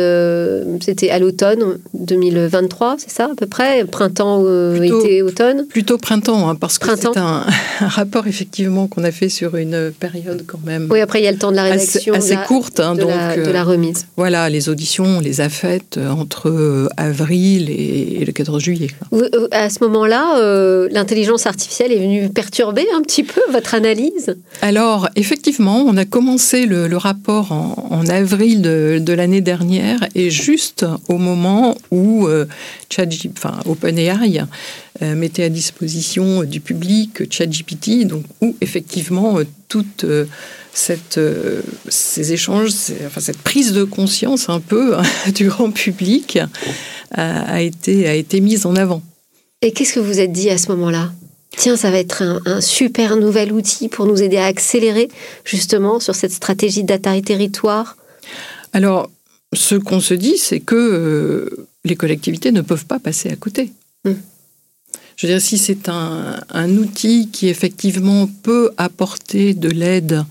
c'était 0.82 1.10
à 1.10 1.20
l'automne 1.20 1.78
2023, 1.94 2.96
c'est 3.00 3.12
ça 3.12 3.26
à 3.26 3.36
peu 3.36 3.46
près 3.46 3.86
Printemps, 3.86 4.44
été, 4.82 5.22
automne? 5.22 5.68
Plutôt 5.68 5.98
printemps, 5.98 6.50
hein, 6.50 6.56
parce 6.56 6.80
que 6.80 6.88
c'est 6.96 7.08
un, 7.18 7.46
rapport 7.82 8.28
effectivement 8.28 8.88
qu'on 8.88 9.04
a 9.04 9.12
fait 9.12 9.30
sur 9.30 9.58
une 9.58 9.92
période 9.92 10.44
quand 10.48 10.60
même. 10.66 10.88
Oui, 10.90 11.02
après 11.02 11.20
il 11.20 11.26
y 11.26 11.28
a 11.28 11.32
le 11.32 11.38
temps 11.38 11.52
de 11.52 11.58
la 11.58 11.64
rédaction. 11.64 12.14
Assez, 12.14 12.38
courte, 12.48 12.80
hein, 12.80 12.96
de, 12.96 13.02
donc, 13.02 13.10
la, 13.10 13.38
de 13.38 13.52
la 13.52 13.64
remise. 13.64 14.08
Voilà, 14.16 14.50
les 14.50 14.70
auditions, 14.70 15.06
on 15.06 15.20
les 15.20 15.42
a 15.42 15.50
faites 15.50 15.98
entre 15.98 16.90
avril 16.98 17.70
et, 17.70 18.24
le 18.26 18.32
14 18.32 18.62
juillet. 18.64 18.90
À 19.52 19.70
ce 19.70 19.84
moment-là, 19.84 20.88
l'intelligence 20.92 21.27
artificielle 21.46 21.92
est 21.92 22.00
venue 22.00 22.30
perturber 22.30 22.86
un 22.96 23.02
petit 23.02 23.24
peu 23.24 23.42
votre 23.52 23.74
analyse? 23.74 24.38
Alors, 24.62 25.10
effectivement, 25.16 25.84
on 25.86 25.98
a 25.98 26.06
commencé 26.06 26.66
le, 26.66 26.98
rapport 26.98 27.52
en, 27.52 28.08
avril 28.08 28.62
de, 28.62 29.14
l'année 29.14 29.42
dernière 29.42 30.00
et 30.16 30.30
juste 30.30 30.86
au 31.10 31.18
moment 31.18 31.76
où 31.92 32.28
euh, 32.28 32.46
enfin, 33.36 33.60
OpenAI 33.66 34.46
euh, 35.04 35.16
mettait 35.16 35.44
à 35.44 35.50
disposition 35.50 36.44
du 36.44 36.60
public 36.60 37.32
ChatGPT, 37.32 38.08
donc 38.08 38.24
où 38.42 38.56
effectivement 38.62 39.38
euh, 39.38 39.44
toute 39.68 40.06
euh, 40.06 40.26
cette, 40.74 41.20
ces 41.88 42.34
échanges, 42.34 42.72
enfin, 43.06 43.22
cette 43.22 43.38
prise 43.38 43.74
de 43.74 43.84
conscience 43.84 44.50
un 44.50 44.60
peu 44.60 44.98
hein, 44.98 45.04
du 45.36 45.50
grand 45.50 45.70
public 45.70 46.40
a, 47.12 47.62
été, 47.62 48.08
a 48.08 48.16
été 48.16 48.42
mise 48.42 48.66
en 48.66 48.76
avant. 48.76 49.04
Et 49.62 49.72
qu'est-ce 49.72 49.94
que 49.94 50.00
vous 50.00 50.20
êtes 50.20 50.32
dit 50.32 50.50
à 50.50 50.58
ce 50.58 50.70
moment-là? 50.70 51.12
Tiens, 51.52 51.76
ça 51.76 51.90
va 51.90 51.98
être 51.98 52.22
un, 52.46 52.62
super 52.62 53.16
nouvel 53.16 53.52
outil 53.52 53.90
pour 53.90 54.06
nous 54.06 54.22
aider 54.22 54.38
à 54.38 54.46
accélérer 54.46 55.10
justement 55.44 56.00
sur 56.00 56.14
cette 56.14 56.32
stratégie 56.32 56.84
de 56.84 56.88
data 56.88 57.16
et 57.16 57.24
territoire 57.24 57.98
Alors, 58.74 59.10
ce 59.54 59.76
qu'on 59.76 60.00
se 60.00 60.14
dit, 60.14 60.38
c'est 60.38 60.60
que 60.60 60.76
euh, 60.76 61.68
les 61.84 61.96
collectivités 61.96 62.52
ne 62.52 62.62
peuvent 62.62 62.86
pas 62.86 63.00
passer 63.00 63.30
à 63.32 63.36
côté. 63.36 63.72
Hmm. 64.04 64.14
Je 65.16 65.26
veux 65.26 65.34
dire, 65.34 65.42
si 65.42 65.58
c'est 65.58 65.90
un, 65.90 66.78
outil 66.78 67.30
qui 67.32 67.48
effectivement 67.48 68.30
peut 68.44 68.70
apporter 68.78 69.56
de 69.56 69.70
l'aide 69.70 70.24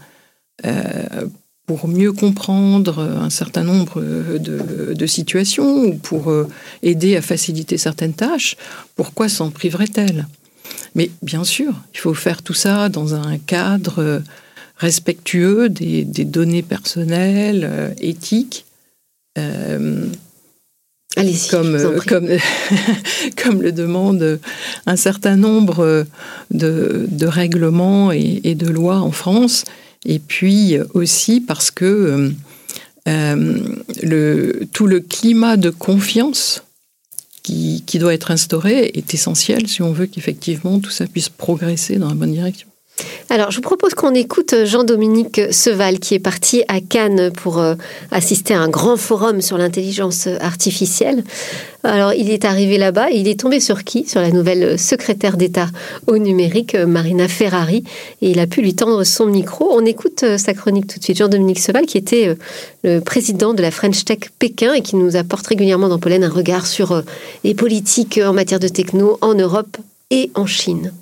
euh, 0.64 1.26
pour 1.66 1.88
mieux 1.88 2.12
comprendre 2.12 3.00
un 3.00 3.30
certain 3.30 3.64
nombre 3.64 4.00
de, 4.00 4.94
de 4.94 5.06
situations 5.06 5.84
ou 5.84 5.94
pour 5.94 6.30
euh, 6.30 6.48
aider 6.82 7.16
à 7.16 7.22
faciliter 7.22 7.76
certaines 7.76 8.14
tâches, 8.14 8.56
pourquoi 8.94 9.28
s'en 9.28 9.50
priverait-elle 9.50 10.28
Mais 10.94 11.10
bien 11.22 11.42
sûr, 11.42 11.74
il 11.92 11.98
faut 11.98 12.14
faire 12.14 12.42
tout 12.42 12.54
ça 12.54 12.88
dans 12.88 13.14
un 13.14 13.38
cadre 13.38 14.22
respectueux 14.76 15.68
des, 15.68 16.04
des 16.04 16.24
données 16.24 16.62
personnelles, 16.62 17.66
euh, 17.68 17.90
éthiques. 18.00 18.64
Euh, 19.38 20.06
comme, 21.50 21.78
comme, 22.06 22.28
comme 23.42 23.62
le 23.62 23.72
demande 23.72 24.38
un 24.84 24.96
certain 24.96 25.36
nombre 25.36 26.04
de, 26.50 27.06
de 27.10 27.26
règlements 27.26 28.12
et, 28.12 28.40
et, 28.44 28.54
de 28.54 28.68
lois 28.68 28.98
en 28.98 29.12
France, 29.12 29.64
et 30.06 30.18
puis 30.20 30.78
aussi 30.94 31.40
parce 31.40 31.70
que 31.70 31.84
euh, 31.84 32.30
euh, 33.08 34.64
tout 34.72 34.86
le 34.86 35.00
climat 35.00 35.56
de 35.56 35.70
confiance 35.70 36.62
qui, 37.42 37.82
doit 37.94 38.14
être 38.14 38.32
instauré 38.32 38.90
est 38.94 39.14
essentiel 39.14 39.68
si 39.68 39.80
on 39.82 39.92
veut 39.92 40.06
qu'effectivement 40.06 40.80
tout 40.80 40.90
ça 40.90 41.06
puisse 41.06 41.28
progresser 41.28 41.96
dans 41.96 42.08
la 42.08 42.14
bonne 42.14 42.32
direction. 42.32 42.66
Alors, 43.28 43.50
je 43.50 43.56
vous 43.56 43.62
propose 43.62 43.94
qu'on 43.94 44.14
écoute 44.14 44.54
Jean-Dominique 44.64 45.52
Seval, 45.52 45.98
qui 45.98 46.14
est 46.14 46.20
parti 46.20 46.62
à 46.68 46.80
Cannes 46.80 47.32
pour 47.32 47.58
euh, 47.58 47.74
assister 48.12 48.54
à 48.54 48.60
un 48.60 48.68
grand 48.68 48.96
forum 48.96 49.42
sur 49.42 49.58
l'intelligence 49.58 50.28
artificielle. 50.40 51.24
Alors, 51.82 52.12
il 52.14 52.30
est 52.30 52.44
arrivé 52.44 52.78
là-bas 52.78 53.10
et 53.10 53.16
il 53.16 53.26
est 53.26 53.40
tombé 53.40 53.58
sur 53.58 53.82
qui? 53.82 54.06
Sur 54.06 54.20
la 54.20 54.30
nouvelle 54.30 54.78
secrétaire 54.78 55.36
d'État 55.36 55.68
au 56.06 56.18
numérique, 56.18 56.76
Marina 56.76 57.26
Ferrari, 57.26 57.82
et 58.22 58.30
il 58.30 58.38
a 58.38 58.46
pu 58.46 58.62
lui 58.62 58.74
tendre 58.74 59.02
son 59.02 59.26
micro. 59.26 59.68
On 59.72 59.84
écoute 59.84 60.22
euh, 60.22 60.38
sa 60.38 60.54
chronique 60.54 60.86
tout 60.86 60.98
de 61.00 61.04
suite. 61.04 61.18
Jean-Dominique 61.18 61.58
Seval, 61.58 61.86
qui 61.86 61.98
était 61.98 62.28
euh, 62.28 62.34
le 62.84 63.00
président 63.00 63.54
de 63.54 63.62
la 63.62 63.72
French 63.72 64.04
Tech 64.04 64.20
Pékin 64.38 64.72
et 64.72 64.82
qui 64.82 64.94
nous 64.94 65.16
apporte 65.16 65.48
régulièrement 65.48 65.88
dans 65.88 65.98
Pollen 65.98 66.22
un 66.22 66.30
regard 66.30 66.66
sur 66.66 67.02
les 67.42 67.54
politiques 67.54 68.20
en 68.24 68.32
matière 68.32 68.60
de 68.60 68.68
techno 68.68 69.18
en 69.20 69.34
Europe 69.34 69.76
et 70.10 70.30
en 70.34 70.46
Chine. 70.46 70.92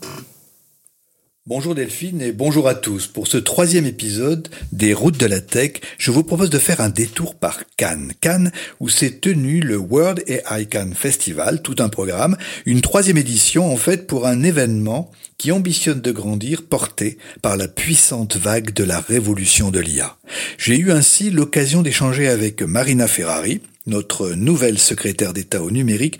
Bonjour 1.46 1.74
Delphine 1.74 2.22
et 2.22 2.32
bonjour 2.32 2.68
à 2.68 2.74
tous. 2.74 3.06
Pour 3.06 3.26
ce 3.26 3.36
troisième 3.36 3.84
épisode 3.84 4.48
des 4.72 4.94
Routes 4.94 5.20
de 5.20 5.26
la 5.26 5.42
Tech, 5.42 5.72
je 5.98 6.10
vous 6.10 6.24
propose 6.24 6.48
de 6.48 6.58
faire 6.58 6.80
un 6.80 6.88
détour 6.88 7.34
par 7.34 7.60
Cannes. 7.76 8.14
Cannes 8.22 8.50
où 8.80 8.88
s'est 8.88 9.18
tenu 9.18 9.60
le 9.60 9.76
World 9.76 10.24
AI 10.26 10.64
Cannes 10.64 10.94
Festival, 10.94 11.60
tout 11.60 11.76
un 11.80 11.90
programme, 11.90 12.38
une 12.64 12.80
troisième 12.80 13.18
édition 13.18 13.70
en 13.70 13.76
fait 13.76 14.06
pour 14.06 14.26
un 14.26 14.42
événement 14.42 15.10
qui 15.36 15.52
ambitionne 15.52 16.00
de 16.00 16.12
grandir 16.12 16.62
porté 16.62 17.18
par 17.42 17.58
la 17.58 17.68
puissante 17.68 18.38
vague 18.38 18.72
de 18.72 18.84
la 18.84 19.00
révolution 19.00 19.70
de 19.70 19.80
l'IA. 19.80 20.16
J'ai 20.56 20.78
eu 20.78 20.92
ainsi 20.92 21.30
l'occasion 21.30 21.82
d'échanger 21.82 22.26
avec 22.26 22.62
Marina 22.62 23.06
Ferrari, 23.06 23.60
notre 23.86 24.30
nouvelle 24.30 24.78
secrétaire 24.78 25.34
d'État 25.34 25.62
au 25.62 25.70
numérique, 25.70 26.18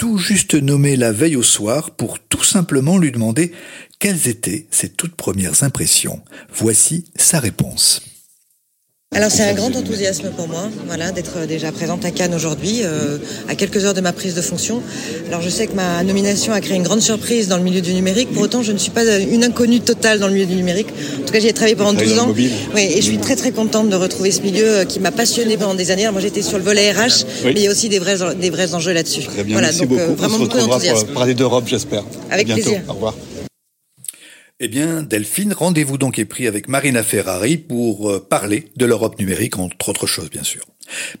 tout 0.00 0.16
juste 0.16 0.54
nommée 0.54 0.96
la 0.96 1.12
veille 1.12 1.36
au 1.36 1.42
soir 1.42 1.90
pour 1.90 2.20
tout 2.20 2.42
simplement 2.44 2.96
lui 2.96 3.12
demander 3.12 3.52
quelles 4.00 4.28
étaient 4.28 4.66
ses 4.70 4.88
toutes 4.88 5.14
premières 5.14 5.62
impressions? 5.62 6.20
Voici 6.52 7.04
sa 7.16 7.38
réponse. 7.38 8.00
alors 9.14 9.30
c'est 9.30 9.42
un 9.42 9.52
grand 9.52 9.76
enthousiasme 9.76 10.30
pour 10.34 10.48
moi, 10.48 10.70
voilà, 10.86 11.12
d'être 11.12 11.46
déjà 11.46 11.70
présente 11.70 12.04
à 12.06 12.10
Cannes 12.10 12.34
aujourd'hui, 12.34 12.80
euh, 12.82 13.18
à 13.48 13.56
quelques 13.56 13.84
heures 13.84 13.92
de 13.92 14.00
ma 14.00 14.14
prise 14.14 14.34
de 14.34 14.40
fonction. 14.40 14.82
Alors 15.28 15.42
je 15.42 15.50
sais 15.50 15.66
que 15.66 15.74
ma 15.74 16.02
nomination 16.02 16.54
a 16.54 16.62
créé 16.62 16.76
une 16.76 16.82
grande 16.82 17.02
surprise 17.02 17.48
dans 17.48 17.58
le 17.58 17.62
milieu 17.62 17.82
du 17.82 17.92
numérique. 17.92 18.32
Pour 18.32 18.42
autant, 18.42 18.62
je 18.62 18.72
ne 18.72 18.78
suis 18.78 18.90
pas 18.90 19.04
une 19.18 19.44
inconnue 19.44 19.80
totale 19.80 20.18
dans 20.18 20.28
le 20.28 20.32
milieu 20.32 20.46
du 20.46 20.54
numérique. 20.54 20.88
En 21.20 21.26
tout 21.26 21.32
cas, 21.34 21.40
j'y 21.40 21.48
ai 21.48 21.52
travaillé 21.52 21.76
pendant 21.76 21.92
12 21.92 22.18
ans. 22.20 22.32
Oui, 22.34 22.50
et 22.76 22.96
je 22.96 23.06
suis 23.06 23.18
très 23.18 23.36
très 23.36 23.52
contente 23.52 23.90
de 23.90 23.96
retrouver 23.96 24.30
ce 24.30 24.40
milieu 24.40 24.78
euh, 24.78 24.84
qui 24.86 24.98
m'a 25.00 25.12
passionnée 25.12 25.58
pendant 25.58 25.74
des 25.74 25.90
années. 25.90 26.04
Alors, 26.04 26.14
moi, 26.14 26.22
j'étais 26.22 26.42
sur 26.42 26.56
le 26.56 26.64
volet 26.64 26.90
RH, 26.90 27.26
mais 27.44 27.52
il 27.56 27.62
y 27.62 27.68
a 27.68 27.70
aussi 27.70 27.90
des 27.90 27.98
vrais 27.98 28.16
des 28.34 28.48
vrais 28.48 28.72
enjeux 28.72 28.92
là-dessus. 28.92 29.24
Très 29.24 29.44
bien, 29.44 29.56
voilà, 29.56 29.68
merci 29.68 29.80
donc, 29.80 29.90
beaucoup. 29.90 30.12
Euh, 30.12 30.14
vraiment 30.14 30.36
On 30.36 30.38
se 30.38 30.44
beaucoup 30.44 30.58
d'enthousiasme. 30.58 31.04
Pour 31.06 31.14
parler 31.14 31.34
d'Europe, 31.34 31.64
j'espère. 31.66 32.04
Avec 32.30 32.46
plaisir. 32.46 32.80
Au 32.88 32.94
revoir. 32.94 33.14
Eh 34.62 34.68
bien, 34.68 35.02
Delphine, 35.02 35.54
rendez-vous 35.54 35.96
donc 35.96 36.18
est 36.18 36.26
pris 36.26 36.46
avec 36.46 36.68
Marina 36.68 37.02
Ferrari 37.02 37.56
pour 37.56 38.10
euh, 38.10 38.20
parler 38.20 38.66
de 38.76 38.84
l'Europe 38.84 39.18
numérique, 39.18 39.58
entre 39.58 39.88
autres 39.88 40.06
choses, 40.06 40.28
bien 40.28 40.42
sûr. 40.42 40.66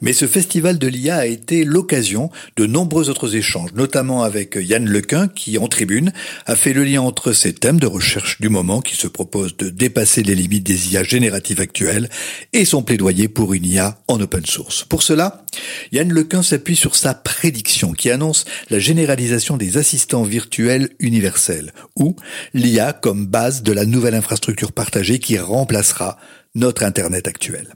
Mais 0.00 0.12
ce 0.12 0.26
festival 0.26 0.78
de 0.78 0.86
l'IA 0.86 1.16
a 1.16 1.26
été 1.26 1.64
l'occasion 1.64 2.30
de 2.56 2.66
nombreux 2.66 3.10
autres 3.10 3.36
échanges, 3.36 3.72
notamment 3.74 4.22
avec 4.22 4.56
Yann 4.60 4.86
Lequin, 4.86 5.28
qui, 5.28 5.58
en 5.58 5.68
tribune, 5.68 6.12
a 6.46 6.56
fait 6.56 6.72
le 6.72 6.84
lien 6.84 7.02
entre 7.02 7.32
ces 7.32 7.52
thèmes 7.52 7.80
de 7.80 7.86
recherche 7.86 8.40
du 8.40 8.48
moment 8.48 8.80
qui 8.80 8.96
se 8.96 9.06
propose 9.06 9.56
de 9.56 9.68
dépasser 9.68 10.22
les 10.22 10.34
limites 10.34 10.64
des 10.64 10.92
IA 10.92 11.02
génératives 11.02 11.60
actuelles 11.60 12.08
et 12.52 12.64
son 12.64 12.82
plaidoyer 12.82 13.28
pour 13.28 13.54
une 13.54 13.66
IA 13.66 13.98
en 14.08 14.20
open 14.20 14.46
source. 14.46 14.84
Pour 14.84 15.02
cela, 15.02 15.44
Yann 15.92 16.12
Lequin 16.12 16.42
s'appuie 16.42 16.76
sur 16.76 16.96
sa 16.96 17.14
prédiction 17.14 17.92
qui 17.92 18.10
annonce 18.10 18.44
la 18.70 18.78
généralisation 18.78 19.56
des 19.56 19.76
assistants 19.76 20.22
virtuels 20.22 20.90
universels, 20.98 21.72
ou 21.96 22.16
l'IA 22.54 22.92
comme 22.92 23.26
base 23.26 23.62
de 23.62 23.72
la 23.72 23.86
nouvelle 23.86 24.14
infrastructure 24.14 24.72
partagée 24.72 25.18
qui 25.18 25.38
remplacera 25.38 26.18
notre 26.54 26.82
Internet 26.82 27.28
actuel. 27.28 27.74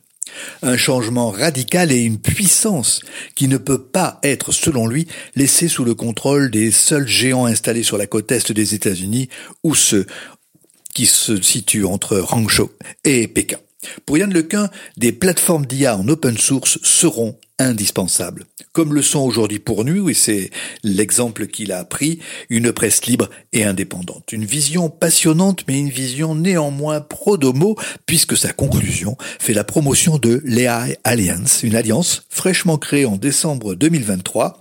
Un 0.62 0.76
changement 0.76 1.30
radical 1.30 1.92
et 1.92 2.00
une 2.00 2.18
puissance 2.18 3.00
qui 3.34 3.48
ne 3.48 3.56
peut 3.56 3.82
pas 3.82 4.18
être, 4.22 4.52
selon 4.52 4.86
lui, 4.86 5.06
laissée 5.36 5.68
sous 5.68 5.84
le 5.84 5.94
contrôle 5.94 6.50
des 6.50 6.70
seuls 6.70 7.08
géants 7.08 7.46
installés 7.46 7.82
sur 7.82 7.98
la 7.98 8.06
côte 8.06 8.32
est 8.32 8.52
des 8.52 8.74
États-Unis 8.74 9.28
ou 9.62 9.74
ceux 9.74 10.06
qui 10.94 11.06
se 11.06 11.40
situent 11.40 11.84
entre 11.84 12.24
Hangzhou 12.32 12.70
et 13.04 13.28
Pékin. 13.28 13.58
Pour 14.06 14.18
Yann 14.18 14.32
Lequin, 14.32 14.70
des 14.96 15.12
plateformes 15.12 15.66
d'IA 15.66 15.96
en 15.96 16.08
open 16.08 16.38
source 16.38 16.78
seront 16.82 17.36
indispensables, 17.58 18.46
comme 18.72 18.94
le 18.94 19.02
sont 19.02 19.20
aujourd'hui 19.20 19.58
pour 19.58 19.84
nous, 19.84 20.08
et 20.08 20.14
c'est 20.14 20.50
l'exemple 20.82 21.46
qu'il 21.46 21.72
a 21.72 21.84
pris, 21.84 22.18
une 22.50 22.72
presse 22.72 23.06
libre 23.06 23.30
et 23.52 23.64
indépendante. 23.64 24.32
Une 24.32 24.44
vision 24.44 24.90
passionnante, 24.90 25.64
mais 25.68 25.78
une 25.78 25.90
vision 25.90 26.34
néanmoins 26.34 27.00
pro-domo, 27.00 27.76
puisque 28.06 28.36
sa 28.36 28.52
conclusion 28.52 29.16
fait 29.38 29.54
la 29.54 29.64
promotion 29.64 30.18
de 30.18 30.42
l'AI 30.44 30.98
Alliance, 31.04 31.62
une 31.62 31.76
alliance 31.76 32.26
fraîchement 32.28 32.78
créée 32.78 33.06
en 33.06 33.16
décembre 33.16 33.74
2023, 33.74 34.60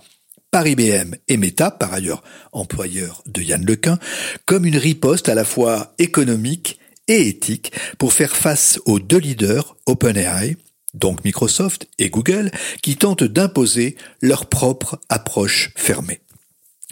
par 0.52 0.68
IBM 0.68 1.16
et 1.26 1.36
Meta, 1.36 1.72
par 1.72 1.92
ailleurs 1.92 2.22
employeur 2.52 3.24
de 3.26 3.42
Yann 3.42 3.64
Lequin, 3.64 3.98
comme 4.46 4.66
une 4.66 4.76
riposte 4.76 5.28
à 5.28 5.34
la 5.34 5.44
fois 5.44 5.94
économique 5.98 6.78
et 7.08 7.26
éthique 7.26 7.72
pour 7.98 8.12
faire 8.12 8.36
face 8.36 8.78
aux 8.86 9.00
deux 9.00 9.18
leaders, 9.18 9.76
OpenAI, 9.86 10.56
donc 10.94 11.24
Microsoft 11.24 11.88
et 11.98 12.08
Google, 12.08 12.50
qui 12.82 12.96
tentent 12.96 13.24
d'imposer 13.24 13.96
leur 14.22 14.46
propre 14.46 15.00
approche 15.08 15.70
fermée. 15.76 16.20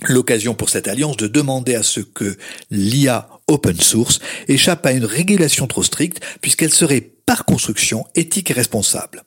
L'occasion 0.09 0.54
pour 0.54 0.68
cette 0.68 0.88
alliance 0.88 1.16
de 1.16 1.28
demander 1.28 1.75
à 1.75 1.82
ce 1.82 2.00
que 2.00 2.37
l'IA 2.71 3.28
open 3.47 3.80
source 3.80 4.18
échappe 4.49 4.85
à 4.85 4.92
une 4.92 5.04
régulation 5.04 5.66
trop 5.66 5.85
stricte 5.85 6.21
puisqu'elle 6.40 6.73
serait 6.73 7.12
par 7.26 7.44
construction 7.44 8.04
éthique 8.14 8.50
et 8.50 8.54
responsable. 8.54 9.23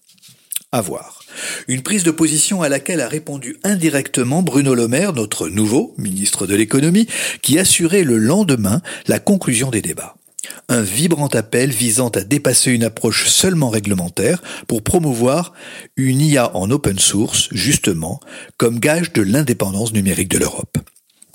À 0.71 0.81
voir. 0.81 1.21
Une 1.67 1.83
prise 1.83 2.03
de 2.03 2.11
position 2.11 2.61
à 2.61 2.69
laquelle 2.69 3.01
a 3.01 3.07
répondu 3.07 3.57
indirectement 3.63 4.41
Bruno 4.41 4.73
Le 4.75 4.87
Maire, 4.87 5.13
notre 5.13 5.47
nouveau 5.47 5.93
ministre 5.97 6.47
de 6.47 6.55
l'économie, 6.55 7.07
qui 7.41 7.59
assurait 7.59 8.03
le 8.03 8.17
lendemain 8.17 8.81
la 9.07 9.19
conclusion 9.19 9.69
des 9.69 9.81
débats 9.81 10.15
un 10.69 10.81
vibrant 10.81 11.27
appel 11.27 11.71
visant 11.71 12.09
à 12.09 12.21
dépasser 12.21 12.71
une 12.71 12.83
approche 12.83 13.27
seulement 13.27 13.69
réglementaire 13.69 14.41
pour 14.67 14.83
promouvoir 14.83 15.53
une 15.95 16.21
IA 16.21 16.55
en 16.55 16.69
open 16.71 16.99
source, 16.99 17.49
justement, 17.51 18.19
comme 18.57 18.79
gage 18.79 19.13
de 19.13 19.21
l'indépendance 19.21 19.93
numérique 19.93 20.29
de 20.29 20.39
l'Europe. 20.39 20.77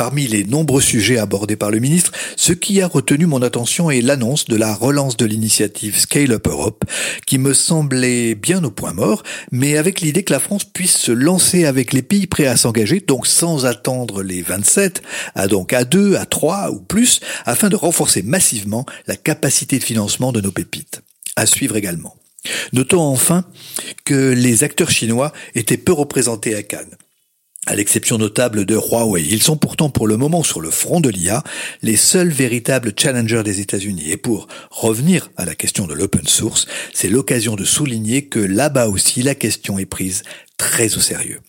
Parmi 0.01 0.27
les 0.27 0.45
nombreux 0.45 0.81
sujets 0.81 1.19
abordés 1.19 1.57
par 1.57 1.71
le 1.71 1.79
ministre, 1.79 2.13
ce 2.35 2.55
qui 2.55 2.81
a 2.81 2.87
retenu 2.87 3.27
mon 3.27 3.43
attention 3.43 3.91
est 3.91 4.01
l'annonce 4.01 4.47
de 4.47 4.57
la 4.57 4.75
relance 4.75 5.19
de 5.19 5.27
l'initiative 5.27 5.99
Scale 5.99 6.33
Up 6.33 6.49
Europe, 6.49 6.87
qui 7.27 7.37
me 7.37 7.53
semblait 7.53 8.35
bien 8.35 8.65
au 8.65 8.71
point 8.71 8.95
mort, 8.95 9.23
mais 9.53 9.77
avec 9.77 10.01
l'idée 10.01 10.23
que 10.23 10.33
la 10.33 10.41
France 10.41 10.65
puisse 10.65 10.97
se 10.97 11.13
lancer 11.13 11.67
avec 11.67 11.93
les 11.93 12.01
pays 12.01 12.27
prêts 12.27 12.47
à 12.47 12.57
s'engager, 12.57 13.01
donc 13.01 13.27
sans 13.27 13.67
attendre 13.67 14.23
les 14.23 14.41
27, 14.41 15.03
à 15.35 15.49
donc 15.49 15.75
à 15.75 15.85
2, 15.85 16.17
à 16.17 16.25
3 16.25 16.71
ou 16.71 16.81
plus, 16.81 17.21
afin 17.45 17.69
de 17.69 17.77
renforcer 17.77 18.23
massivement 18.23 18.87
la 19.07 19.17
capacité 19.17 19.79
de 19.79 19.85
financement 19.85 20.33
de 20.33 20.41
nos 20.41 20.51
pépites. 20.51 21.03
À 21.37 21.45
suivre 21.45 21.77
également. 21.77 22.17
Notons 22.73 23.03
enfin 23.03 23.45
que 24.07 24.33
les 24.33 24.65
acteurs 24.65 24.91
chinois 24.91 25.35
étaient 25.55 25.77
peu 25.77 25.93
représentés 25.93 26.55
à 26.55 26.63
Cannes 26.63 26.97
à 27.71 27.77
l'exception 27.77 28.19
notable 28.19 28.67
de 28.67 28.75
Huawei. 28.75 29.23
Ils 29.23 29.43
sont 29.43 29.57
pourtant 29.57 29.91
pour 29.91 30.09
le 30.09 30.17
moment 30.17 30.43
sur 30.43 30.61
le 30.61 30.71
front 30.71 31.01
de 31.01 31.09
l'IA 31.09 31.45
les 31.83 31.95
seuls 31.95 32.31
véritables 32.31 32.93
challengers 32.99 33.45
des 33.45 33.61
États-Unis. 33.61 34.11
Et 34.11 34.17
pour 34.17 34.49
revenir 34.71 35.31
à 35.37 35.45
la 35.45 35.55
question 35.55 35.87
de 35.87 35.95
l'open 35.95 36.27
source, 36.27 36.67
c'est 36.93 37.09
l'occasion 37.09 37.55
de 37.55 37.65
souligner 37.65 38.27
que 38.27 38.41
là-bas 38.41 38.89
aussi 38.89 39.23
la 39.23 39.37
question 39.37 39.79
est 39.79 39.87
prise 39.87 40.25
très 40.57 40.97
au 40.97 41.01
sérieux. 41.01 41.41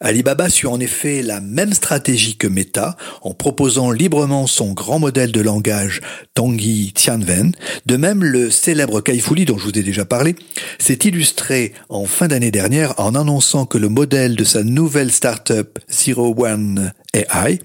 Alibaba 0.00 0.48
suit 0.48 0.66
en 0.66 0.80
effet 0.80 1.22
la 1.22 1.40
même 1.40 1.72
stratégie 1.72 2.36
que 2.36 2.46
Meta 2.46 2.96
en 3.22 3.34
proposant 3.34 3.90
librement 3.90 4.46
son 4.46 4.72
grand 4.72 4.98
modèle 4.98 5.32
de 5.32 5.40
langage 5.40 6.00
Tanguy 6.34 6.92
Tianwen. 6.94 7.52
De 7.86 7.96
même, 7.96 8.24
le 8.24 8.50
célèbre 8.50 9.00
Kaifuli 9.00 9.44
dont 9.44 9.58
je 9.58 9.64
vous 9.64 9.78
ai 9.78 9.82
déjà 9.82 10.04
parlé 10.04 10.36
s'est 10.78 10.98
illustré 11.04 11.72
en 11.88 12.06
fin 12.06 12.28
d'année 12.28 12.50
dernière 12.50 12.94
en 12.98 13.14
annonçant 13.14 13.66
que 13.66 13.78
le 13.78 13.88
modèle 13.88 14.36
de 14.36 14.44
sa 14.44 14.62
nouvelle 14.62 15.12
startup 15.12 15.78
Zero 15.90 16.34
One 16.38 16.92
AI 17.14 17.58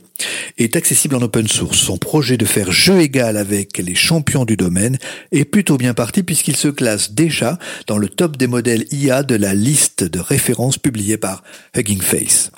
est 0.57 0.75
accessible 0.75 1.15
en 1.15 1.21
open 1.21 1.47
source. 1.47 1.77
Son 1.77 1.97
projet 1.97 2.37
de 2.37 2.45
faire 2.45 2.71
jeu 2.71 2.99
égal 2.99 3.37
avec 3.37 3.77
les 3.77 3.95
champions 3.95 4.45
du 4.45 4.57
domaine 4.57 4.97
est 5.31 5.45
plutôt 5.45 5.77
bien 5.77 5.93
parti 5.93 6.23
puisqu'il 6.23 6.55
se 6.55 6.67
classe 6.67 7.11
déjà 7.11 7.57
dans 7.87 7.97
le 7.97 8.09
top 8.09 8.37
des 8.37 8.47
modèles 8.47 8.85
IA 8.91 9.23
de 9.23 9.35
la 9.35 9.53
liste 9.53 10.03
de 10.03 10.19
références 10.19 10.77
publiée 10.77 11.17
par 11.17 11.43
Hugging 11.75 12.01
Face. 12.01 12.51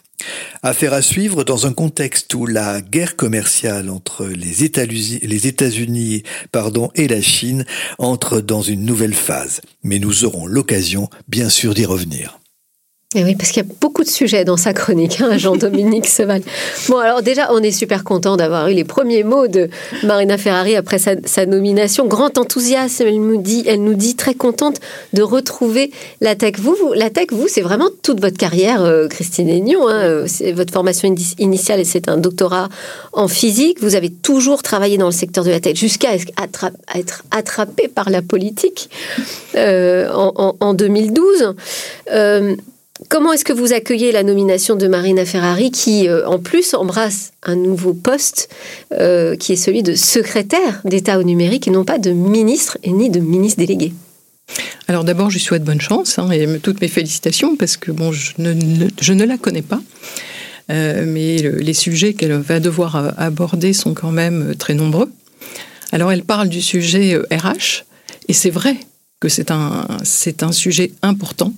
Affaire 0.63 0.93
à 0.93 1.01
suivre 1.01 1.43
dans 1.43 1.65
un 1.65 1.73
contexte 1.73 2.34
où 2.36 2.45
la 2.45 2.82
guerre 2.82 3.15
commerciale 3.15 3.89
entre 3.89 4.27
les 4.27 4.63
États-Unis 4.63 6.23
et 6.95 7.08
la 7.08 7.21
Chine 7.21 7.65
entre 7.97 8.41
dans 8.41 8.62
une 8.62 8.86
nouvelle 8.86 9.15
phase. 9.15 9.62
Mais 9.84 9.97
nous 9.97 10.23
aurons 10.25 10.45
l'occasion, 10.45 11.10
bien 11.27 11.49
sûr, 11.49 11.73
d'y 11.73 11.86
revenir. 11.86 12.40
Et 13.13 13.26
oui, 13.26 13.36
parce 13.36 13.50
qu'il 13.52 13.62
y 13.62 13.65
a 13.65 13.69
beaucoup 13.82 14.06
de 14.06 14.10
sujets 14.10 14.45
dans 14.45 14.56
sa 14.56 14.71
chronique, 14.71 15.19
hein, 15.19 15.38
Jean-Dominique 15.38 16.08
Seval. 16.08 16.41
Bon, 16.88 16.97
alors 16.97 17.21
déjà, 17.21 17.52
on 17.52 17.62
est 17.62 17.71
super 17.71 18.06
content 18.06 18.38
d'avoir 18.38 18.69
eu 18.69 18.74
les 18.74 18.86
premiers 18.86 19.26
mots 19.26 19.50
de 19.50 19.69
Marina 20.04 20.38
Ferrari 20.38 20.78
après 20.78 20.97
sa, 20.97 21.45
nomination. 21.45 22.08
Grand 22.08 22.38
enthousiasme, 22.38 23.04
elle 23.06 23.19
nous 23.19 23.41
dit, 23.41 23.65
elle 23.67 23.84
nous 23.84 23.95
dit 23.95 24.15
très 24.15 24.34
contente 24.34 24.78
de 25.12 25.24
retrouver 25.24 25.91
la 26.21 26.36
tech. 26.36 26.54
Vous, 26.58 26.78
la 26.95 27.10
tech, 27.10 27.28
vous, 27.32 27.50
c'est 27.50 27.60
vraiment 27.60 27.89
toute 28.02 28.21
votre 28.21 28.38
carrière, 28.38 28.82
euh, 28.82 29.10
Christine 29.10 29.50
Aignon. 29.50 29.89
Hein, 29.89 30.24
c'est 30.28 30.54
votre 30.54 30.71
formation 30.71 31.13
initiale 31.38 31.82
et 31.82 31.86
c'est 31.86 32.08
un 32.08 32.15
doctorat 32.15 32.69
en 33.12 33.28
physique. 33.28 33.80
Vous 33.82 33.95
avez 33.95 34.10
toujours 34.10 34.63
travaillé 34.63 34.97
dans 34.97 35.08
le 35.08 35.12
secteur 35.12 35.43
de 35.43 35.50
la 35.50 35.60
tech 35.60 35.76
jusqu'à 35.76 36.15
être 36.15 36.71
attrapé 37.32 37.89
par 37.89 38.10
la 38.10 38.21
politique 38.21 38.89
euh, 39.56 40.10
en, 40.13 40.56
en, 40.58 40.74
2012. 40.74 41.56
Euh, 42.13 42.56
Comment 43.09 43.33
est-ce 43.33 43.43
que 43.43 43.53
vous 43.53 43.73
accueillez 43.73 44.11
la 44.11 44.23
nomination 44.23 44.75
de 44.75 44.87
Marina 44.87 45.25
Ferrari 45.25 45.71
qui, 45.71 46.07
euh, 46.07 46.27
en 46.27 46.39
plus, 46.39 46.73
embrasse 46.73 47.33
un 47.43 47.55
nouveau 47.55 47.93
poste 47.93 48.49
euh, 48.93 49.35
qui 49.35 49.53
est 49.53 49.57
celui 49.57 49.83
de 49.83 49.95
secrétaire 49.95 50.81
d'État 50.85 51.19
au 51.19 51.23
numérique 51.23 51.67
et 51.67 51.71
non 51.71 51.83
pas 51.83 51.97
de 51.97 52.11
ministre 52.11 52.77
et 52.83 52.91
ni 52.91 53.09
de 53.09 53.19
ministre 53.19 53.59
délégué? 53.59 53.93
Alors 54.87 55.03
d'abord, 55.03 55.29
je 55.29 55.35
lui 55.35 55.41
souhaite 55.41 55.63
bonne 55.63 55.81
chance 55.81 56.19
hein, 56.19 56.29
et 56.31 56.59
toutes 56.59 56.81
mes 56.81 56.87
félicitations 56.87 57.55
parce 57.55 57.77
que 57.77 57.91
je 57.91 59.13
ne, 59.13 59.23
la 59.23 59.37
connais 59.37 59.61
pas. 59.61 59.81
Euh, 60.69 61.05
mais 61.07 61.37
les 61.37 61.73
sujets 61.73 62.13
qu'elle 62.13 62.33
va 62.33 62.59
devoir 62.59 63.13
aborder 63.17 63.73
sont 63.73 63.93
quand 63.93 64.11
même 64.11 64.53
très 64.57 64.73
nombreux. 64.73 65.11
Alors 65.91 66.11
elle 66.11 66.23
parle 66.23 66.49
du 66.49 66.61
sujet 66.61 67.17
RH, 67.31 67.83
et 68.27 68.33
c'est 68.33 68.49
vrai 68.49 68.77
que 69.21 69.29
c'est 69.29 69.51
un, 69.51 69.88
c'est 70.03 70.41
un 70.41 70.51
sujet 70.51 70.91
important 71.03 71.53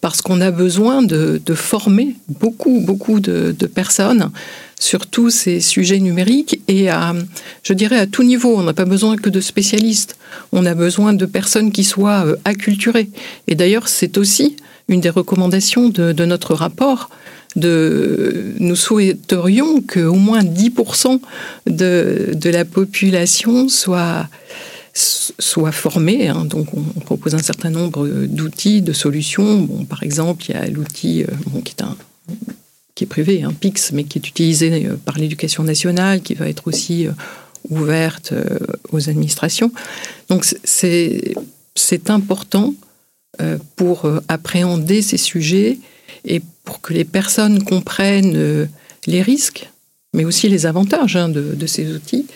parce 0.00 0.20
qu'on 0.20 0.40
a 0.40 0.50
besoin 0.50 1.00
de, 1.00 1.40
former 1.54 2.16
beaucoup, 2.28 2.80
beaucoup 2.80 3.20
de, 3.20 3.52
personnes 3.66 4.30
sur 4.78 5.06
tous 5.06 5.30
ces 5.30 5.60
sujets 5.60 6.00
numériques 6.00 6.60
et 6.66 6.90
à, 6.90 7.14
je 7.62 7.72
dirais, 7.72 7.98
à 7.98 8.06
tout 8.06 8.24
niveau. 8.24 8.56
On 8.58 8.64
n'a 8.64 8.74
pas 8.74 8.84
besoin 8.84 9.16
que 9.16 9.30
de 9.30 9.40
spécialistes. 9.40 10.16
On 10.52 10.66
a 10.66 10.74
besoin 10.74 11.14
de 11.14 11.24
personnes 11.24 11.70
qui 11.70 11.84
soient 11.84 12.26
euh, 12.26 12.36
acculturées. 12.44 13.08
Et 13.46 13.54
d'ailleurs, 13.54 13.86
c'est 13.86 14.18
aussi 14.18 14.56
une 14.88 15.00
des 15.00 15.08
recommandations 15.08 15.88
de, 15.88 16.24
notre 16.24 16.54
rapport. 16.54 17.08
De, 17.54 18.54
nous 18.58 18.74
souhaiterions 18.74 19.80
qu'au 19.80 20.14
moins 20.14 20.42
10% 20.42 21.20
de, 21.68 22.32
de 22.34 22.50
la 22.50 22.64
population 22.64 23.68
soit 23.68 24.26
soit 24.94 25.72
formée. 25.72 26.28
Hein. 26.28 26.44
Donc, 26.44 26.68
on, 26.74 27.00
propose 27.00 27.34
un 27.34 27.42
certain 27.42 27.70
nombre 27.70 28.08
d'outils, 28.26 28.80
de 28.80 28.92
solutions. 28.92 29.60
Bon, 29.60 29.84
par 29.84 30.02
exemple, 30.02 30.44
il 30.48 30.54
y 30.54 30.58
a 30.58 30.66
l'outil 30.68 31.24
euh, 31.24 31.26
qui 32.94 33.04
est 33.04 33.08
privé, 33.08 33.42
un 33.42 33.52
PIX, 33.52 33.92
mais 33.92 34.04
qui 34.04 34.18
est 34.18 34.28
utilisé 34.28 34.86
euh, 34.86 34.96
par 34.96 35.18
l'éducation 35.18 35.64
nationale, 35.64 36.20
qui 36.20 36.34
va 36.34 36.48
être 36.48 36.68
aussi 36.68 37.06
euh, 37.06 37.12
ouverte 37.70 38.32
euh, 38.32 38.58
aux 38.92 39.08
administrations. 39.08 39.72
Donc 40.28 40.44
c'est 40.64 41.34
important 42.08 42.74
pour 43.74 44.08
appréhender 44.28 45.02
ces 45.02 45.16
sujets 45.16 45.78
et 46.24 46.40
pour 46.62 46.80
que 46.80 46.94
les 46.94 47.04
personnes 47.04 47.64
comprennent 47.64 48.68
les 49.08 49.22
risques, 49.22 49.68
mais 50.12 50.24
aussi 50.24 50.48
les 50.48 50.66
avantages 50.66 51.16
hein, 51.16 51.28
de, 51.28 51.52
de, 51.54 51.66
ces 51.66 51.92
outils, 51.92 52.26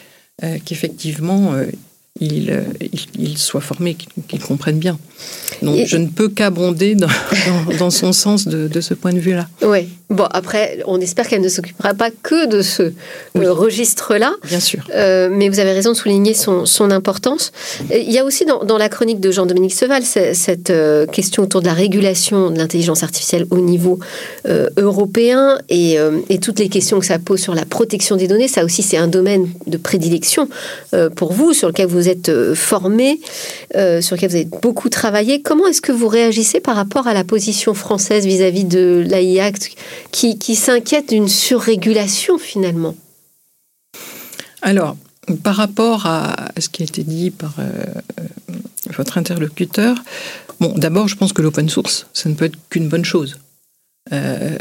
qu'effectivement 0.64 1.54
ils, 2.20 2.64
ils, 3.18 3.38
soient 3.38 3.60
formés, 3.60 3.96
qu'ils 4.28 4.40
comprennent 4.40 4.78
bien. 4.78 4.98
Donc 5.62 5.86
je 5.86 5.96
ne 5.96 6.06
peux 6.06 6.28
qu'abonder 6.28 6.94
dans, 6.94 7.08
dans, 7.78 7.90
son 7.90 8.12
sens 8.12 8.46
de, 8.46 8.68
de 8.68 8.80
ce 8.80 8.94
point 8.94 9.12
de 9.12 9.18
vue-là. 9.18 9.48
Oui, 9.62 9.88
Bon, 10.10 10.24
après, 10.30 10.78
on 10.86 10.98
espère 11.02 11.28
qu'elle 11.28 11.42
ne 11.42 11.50
s'occupera 11.50 11.92
pas 11.92 12.10
que 12.10 12.46
de 12.46 12.62
ce 12.62 12.82
euh, 12.82 13.52
registre-là. 13.52 14.32
Bien 14.44 14.58
sûr. 14.58 14.82
Euh, 14.94 15.28
mais 15.30 15.50
vous 15.50 15.58
avez 15.58 15.72
raison 15.72 15.92
de 15.92 15.96
souligner 15.96 16.32
son, 16.32 16.64
son 16.64 16.90
importance. 16.90 17.52
Il 17.94 18.10
y 18.10 18.18
a 18.18 18.24
aussi 18.24 18.46
dans, 18.46 18.64
dans 18.64 18.78
la 18.78 18.88
chronique 18.88 19.20
de 19.20 19.30
Jean-Dominique 19.30 19.74
Seval 19.74 20.02
cette 20.04 20.70
euh, 20.70 21.04
question 21.04 21.42
autour 21.42 21.60
de 21.60 21.66
la 21.66 21.74
régulation 21.74 22.50
de 22.50 22.56
l'intelligence 22.56 23.02
artificielle 23.02 23.46
au 23.50 23.58
niveau 23.58 23.98
européen 24.78 25.58
et, 25.68 25.98
et, 26.30 26.38
toutes 26.38 26.58
les 26.58 26.68
questions 26.68 26.98
que 27.00 27.06
ça 27.06 27.18
pose 27.18 27.40
sur 27.40 27.54
la 27.54 27.66
protection 27.66 28.16
des 28.16 28.26
données. 28.26 28.48
Ça 28.48 28.64
aussi, 28.64 28.82
c'est 28.82 28.96
un 28.96 29.08
domaine 29.08 29.48
de 29.66 29.76
prédilection 29.76 30.48
pour 31.16 31.32
vous, 31.32 31.52
sur 31.52 31.68
lequel 31.68 31.86
vous 31.86 32.07
êtes 32.08 32.54
formé, 32.54 33.20
sur 33.74 34.16
lequel 34.16 34.30
vous 34.30 34.36
avez 34.36 34.48
beaucoup 34.62 34.88
travaillé. 34.88 35.42
Comment 35.42 35.66
est-ce 35.66 35.80
que 35.80 35.92
vous 35.92 36.08
réagissez 36.08 36.60
par 36.60 36.76
rapport 36.76 37.06
à 37.06 37.14
la 37.14 37.24
position 37.24 37.74
française 37.74 38.26
vis-à-vis 38.26 38.64
-vis 38.64 38.68
de 38.68 39.04
l'AI 39.06 39.52
qui, 40.10 40.38
qui 40.38 40.56
s'inquiète 40.56 41.08
d'une 41.10 41.28
surrégulation 41.28 42.38
finalement? 42.38 42.94
Alors, 44.62 44.96
par 45.42 45.56
rapport 45.56 46.06
à 46.06 46.50
ce 46.58 46.68
qui 46.68 46.82
a 46.82 46.84
été 46.84 47.02
dit 47.04 47.30
par 47.30 47.54
euh, 47.58 47.70
euh, 48.20 48.54
votre 48.96 49.18
interlocuteur, 49.18 49.96
bon, 50.60 50.72
d'abord, 50.76 51.08
je 51.08 51.16
pense 51.16 51.32
que 51.32 51.42
l'open 51.42 51.68
source, 51.68 52.06
ça 52.12 52.28
ne 52.28 52.34
peut 52.34 52.46
être 52.46 52.58
qu'une 52.70 52.88
bonne 52.88 53.04
chose. 53.04 53.38
Euh, 54.12 54.56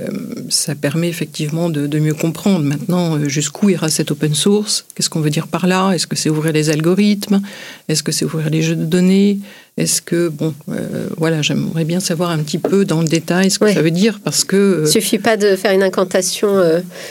ça 0.50 0.76
permet 0.76 1.08
effectivement 1.08 1.70
de, 1.70 2.00
mieux 2.00 2.14
comprendre 2.14 2.66
maintenant 2.66 3.16
euh, 3.16 3.30
jusqu'où 3.30 3.70
ira 3.70 3.88
cette 3.88 4.12
open 4.12 4.34
source, 4.34 4.86
qu'est-ce 4.94 5.10
qu'on 5.10 5.22
veut 5.22 5.30
dire 5.30 5.48
par 5.48 5.68
là, 5.68 5.92
est-ce 5.92 6.06
que 6.06 6.16
c'est 6.18 6.30
ouvrir 6.30 6.52
les 6.52 6.70
algorithmes, 6.70 7.42
est-ce 7.88 8.04
que 8.04 8.12
c'est 8.12 8.26
ouvrir 8.26 8.50
les 8.50 8.62
jeux 8.62 8.76
de 8.76 8.84
données, 8.84 9.40
est-ce 9.78 10.02
que, 10.02 10.28
bon, 10.28 10.54
euh, 10.70 11.08
voilà, 11.18 11.42
j'aimerais 11.42 11.86
bien 11.86 12.02
savoir 12.02 12.32
un 12.32 12.40
petit 12.40 12.58
peu 12.58 12.84
dans 12.84 13.02
le 13.02 13.08
détail 13.08 13.50
ce 13.50 13.60
que 13.60 13.72
ça 13.72 13.82
veut 13.82 13.92
dire 13.92 14.20
parce 14.24 14.44
que... 14.44 14.84
Il 14.86 14.92
suffit 14.92 15.20
pas 15.20 15.38
de 15.38 15.56
faire 15.56 15.72
une 15.72 15.84
incantation. 15.84 16.62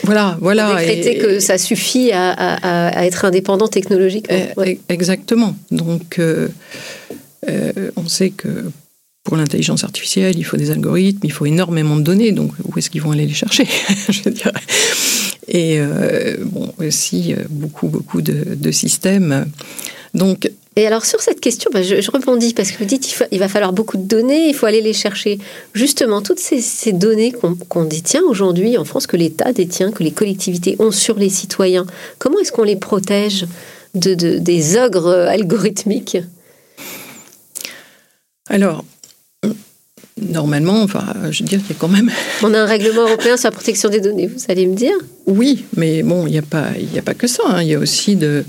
voilà, 0.05 0.37
voilà. 0.41 0.69
Pour 0.69 0.79
décréter 0.79 1.19
que 1.19 1.41
ça 1.41 1.57
suffit 1.57 2.11
à, 2.13 3.05
être 3.05 3.25
indépendant 3.25 3.69
technologiquement. 3.69 4.37
Exactement. 4.89 5.57
Donc, 5.71 6.21
on 7.49 8.09
sait 8.09 8.31
que 8.31 8.49
pour 9.27 9.37
l'intelligence 9.37 9.83
artificielle, 9.83 10.39
il 10.39 10.45
faut 10.45 10.57
des 10.57 10.71
algorithmes, 10.71 11.19
il 11.25 11.33
faut 11.33 11.47
énormément 11.47 11.97
de 11.97 12.03
données, 12.03 12.31
donc 12.31 12.53
où 12.65 12.79
est-ce 12.79 12.91
qu'ils 12.91 13.03
vont 13.03 13.11
aller 13.11 13.27
les 13.27 13.35
chercher 13.35 13.67
je 14.09 14.29
dirais. 14.29 14.53
Et 15.49 15.81
euh, 15.81 16.37
bon, 16.45 16.73
aussi 16.79 17.35
euh, 17.35 17.39
beaucoup, 17.51 17.89
beaucoup 17.89 18.23
de, 18.23 18.71
systèmes. 18.71 19.47
Donc, 20.15 20.49
et 20.77 20.87
alors 20.87 21.05
sur 21.05 21.21
cette 21.21 21.41
question, 21.41 21.71
bah, 21.75 21.83
je, 21.83 22.09
rebondis 22.09 22.55
parce 22.55 22.71
que 22.71 22.79
vous 22.79 22.85
dites 22.85 23.03
qu'il 23.03 23.27
il 23.33 23.41
va 23.41 23.49
falloir 23.49 23.73
beaucoup 23.73 23.97
de 23.97 24.05
données, 24.05 24.49
il 24.49 24.55
faut 24.55 24.67
aller 24.67 24.81
les 24.81 24.93
chercher. 24.93 25.41
Justement, 25.75 26.23
toutes 26.23 26.39
ces, 26.39 26.93
données 26.93 27.33
qu'on 27.69 27.85
détient 27.85 28.23
aujourd'hui 28.23 28.79
en 28.79 28.85
France, 28.85 29.09
que 29.09 29.17
l'État 29.17 29.53
détient, 29.53 29.91
que 29.91 30.05
les 30.05 30.13
collectivités 30.13 30.77
ont 30.79 30.93
sur 30.93 31.19
les 31.19 31.31
citoyens, 31.31 31.85
comment 32.21 32.39
est-ce 32.39 32.53
qu'on 32.53 32.63
les 32.63 32.77
protège 32.77 33.45
de, 33.97 34.15
des 34.15 34.77
ogres 34.77 35.11
algorithmiques? 35.11 36.19
Alors, 38.49 38.85
Normalement, 40.19 40.83
enfin, 40.83 41.05
je 41.31 41.43
veux 41.43 41.49
dire 41.49 41.61
qu'il 41.61 41.71
y 41.71 41.73
a 41.73 41.77
quand 41.79 41.89
même. 41.89 42.11
On 42.43 42.55
a 42.55 42.61
un 42.61 42.67
règlement 42.67 43.03
européen 43.03 43.37
sur 43.37 43.49
la 43.49 43.53
protection 43.53 43.91
des 43.91 44.01
données, 44.01 44.27
vous 44.27 44.45
allez 44.49 44.67
me 44.67 44.75
dire? 44.75 44.95
Oui, 45.27 45.67
mais 45.77 46.03
bon, 46.03 46.27
il 46.27 46.33
n'y 46.33 46.39
a, 46.39 46.43
pas, 46.43 46.69
a 46.97 47.03
pas 47.03 47.13
que 47.13 47.27
ça. 47.27 47.43
Hein. 47.47 47.63
Il 47.63 47.69
y 47.69 47.75
a 47.75 47.79
aussi 47.79 48.17
de. 48.17 48.45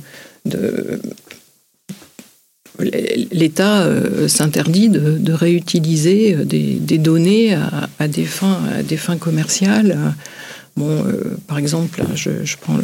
de... 0.46 1.02
L'État 2.80 3.82
euh, 3.82 4.28
s'interdit 4.28 4.88
de, 4.88 5.34
réutiliser 5.34 6.36
des, 6.46 6.98
données 7.00 7.56
à, 7.56 8.08
des 8.08 8.24
fins, 8.24 8.62
à 8.72 8.84
des 8.84 8.98
fins 8.98 9.18
commerciales. 9.18 9.98
Bon, 10.78 11.04
euh, 11.04 11.38
par 11.48 11.58
exemple, 11.58 12.04
je, 12.14 12.30
prends 12.62 12.78
le. 12.78 12.84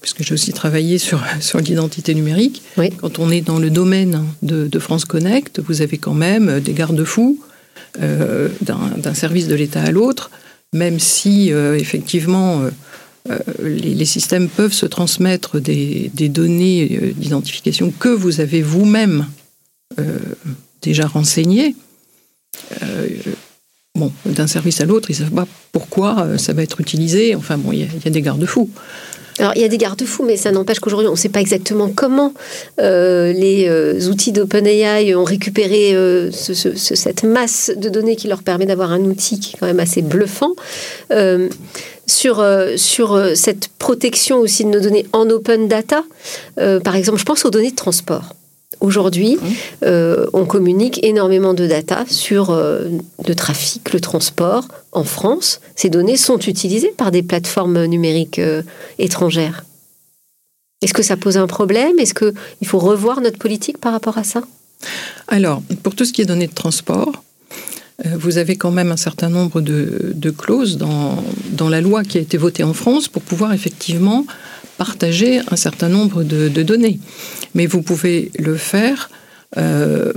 Puisque 0.00 0.24
j'ai 0.24 0.34
aussi 0.34 0.52
travaillé 0.52 0.98
sur, 0.98 1.22
sur 1.40 1.60
l'identité 1.60 2.14
numérique. 2.14 2.62
Quand 2.98 3.20
on 3.20 3.30
est 3.30 3.42
dans 3.42 3.60
le 3.60 3.70
domaine 3.70 4.24
de, 4.42 4.66
de 4.66 4.78
France 4.80 5.04
Connect, 5.04 5.60
vous 5.60 5.82
avez 5.82 5.98
quand 5.98 6.14
même 6.14 6.60
des 6.60 6.72
garde-fous 6.72 7.38
euh, 8.00 8.48
d'un 8.60 9.14
service 9.14 9.48
de 9.48 9.54
l'État 9.54 9.82
à 9.82 9.90
l'autre, 9.90 10.30
même 10.74 10.98
si 10.98 11.52
euh, 11.52 11.76
effectivement 11.78 12.62
euh, 13.28 13.38
les, 13.62 14.04
systèmes 14.04 14.48
peuvent 14.48 14.72
se 14.72 14.86
transmettre 14.86 15.60
des, 15.60 16.10
données 16.28 17.14
d'identification 17.16 17.90
que 17.90 18.08
vous 18.08 18.40
avez 18.40 18.62
vous-même 18.62 19.26
déjà 20.82 21.06
renseignées. 21.06 21.74
d'un 24.26 24.46
service 24.46 24.80
à 24.80 24.84
l'autre, 24.84 25.10
ils 25.10 25.14
ne 25.14 25.18
savent 25.18 25.34
pas 25.34 25.48
pourquoi 25.72 26.38
ça 26.38 26.52
va 26.52 26.62
être 26.62 26.80
utilisé. 26.80 27.34
Enfin 27.34 27.56
bon, 27.56 27.72
il 27.72 27.80
y, 27.80 28.06
a 28.06 28.10
des 28.10 28.22
garde-fous. 28.22 28.70
Alors, 29.38 29.52
il 29.54 29.60
y 29.60 29.64
a 29.64 29.68
des 29.68 29.76
garde-fous, 29.76 30.24
mais 30.24 30.36
ça 30.36 30.50
n'empêche 30.50 30.80
qu'aujourd'hui, 30.80 31.08
on 31.08 31.12
ne 31.12 31.16
sait 31.16 31.28
pas 31.28 31.40
exactement 31.40 31.90
comment 31.94 32.32
euh, 32.80 33.32
les 33.32 33.68
euh, 33.68 34.08
outils 34.08 34.32
d'OpenAI 34.32 35.14
ont 35.14 35.24
récupéré 35.24 35.94
euh, 35.94 36.30
cette 36.32 37.22
masse 37.22 37.70
de 37.76 37.88
données 37.88 38.16
qui 38.16 38.28
leur 38.28 38.42
permet 38.42 38.66
d'avoir 38.66 38.92
un 38.92 39.00
outil 39.00 39.38
qui 39.38 39.54
est 39.54 39.58
quand 39.58 39.66
même 39.66 39.80
assez 39.80 40.02
bluffant. 40.02 40.52
sur, 42.08 42.44
sur 42.76 43.20
cette 43.34 43.68
protection 43.78 44.38
aussi 44.38 44.64
de 44.64 44.70
nos 44.70 44.80
données 44.80 45.06
en 45.12 45.28
open 45.28 45.68
data, 45.68 46.04
par 46.56 46.96
exemple, 46.96 47.18
je 47.18 47.24
pense 47.24 47.44
aux 47.44 47.50
données 47.50 47.72
de 47.72 47.76
transport. 47.76 48.34
Aujourd'hui, 48.80 49.38
euh, 49.84 50.26
on 50.32 50.44
communique 50.44 51.02
énormément 51.02 51.54
de 51.54 51.66
data 51.66 52.04
sur 52.08 52.50
euh, 52.50 52.88
le 53.26 53.34
trafic, 53.34 53.92
le 53.92 54.00
transport 54.00 54.68
en 54.92 55.04
France. 55.04 55.60
Ces 55.74 55.88
données 55.88 56.16
sont 56.16 56.38
utilisées 56.38 56.92
par 56.96 57.10
des 57.10 57.22
plateformes 57.22 57.86
numériques 57.86 58.38
euh, 58.38 58.62
étrangères. 58.98 59.64
Est-ce 60.82 60.92
que 60.92 61.02
ça 61.02 61.16
pose 61.16 61.38
un 61.38 61.46
problème? 61.46 61.98
Est-ce 61.98 62.14
qu'il 62.14 62.66
faut 62.66 62.78
revoir 62.78 63.20
notre 63.20 63.38
politique 63.38 63.78
par 63.78 63.92
rapport 63.92 64.18
à 64.18 64.24
ça? 64.24 64.42
Alors, 65.28 65.62
pour 65.82 65.94
tout 65.94 66.04
ce 66.04 66.12
qui 66.12 66.20
est 66.20 66.26
données 66.26 66.46
de 66.46 66.54
transport, 66.54 67.24
vous 68.04 68.36
avez 68.36 68.56
quand 68.56 68.70
même 68.70 68.92
un 68.92 68.98
certain 68.98 69.30
nombre 69.30 69.62
de, 69.62 70.30
clauses 70.36 70.76
dans, 70.76 71.24
dans, 71.52 71.70
la 71.70 71.80
loi 71.80 72.04
qui 72.04 72.18
a 72.18 72.20
été 72.20 72.36
votée 72.36 72.62
en 72.62 72.74
France 72.74 73.08
pour 73.08 73.22
pouvoir 73.22 73.54
effectivement 73.54 74.26
partager 74.76 75.40
un 75.50 75.56
certain 75.56 75.88
nombre 75.88 76.22
de, 76.22 76.62
données. 76.62 76.98
Mais 77.54 77.66
vous 77.66 77.82
pouvez 77.82 78.30
le 78.38 78.56
faire 78.56 79.10
euh, 79.56 80.12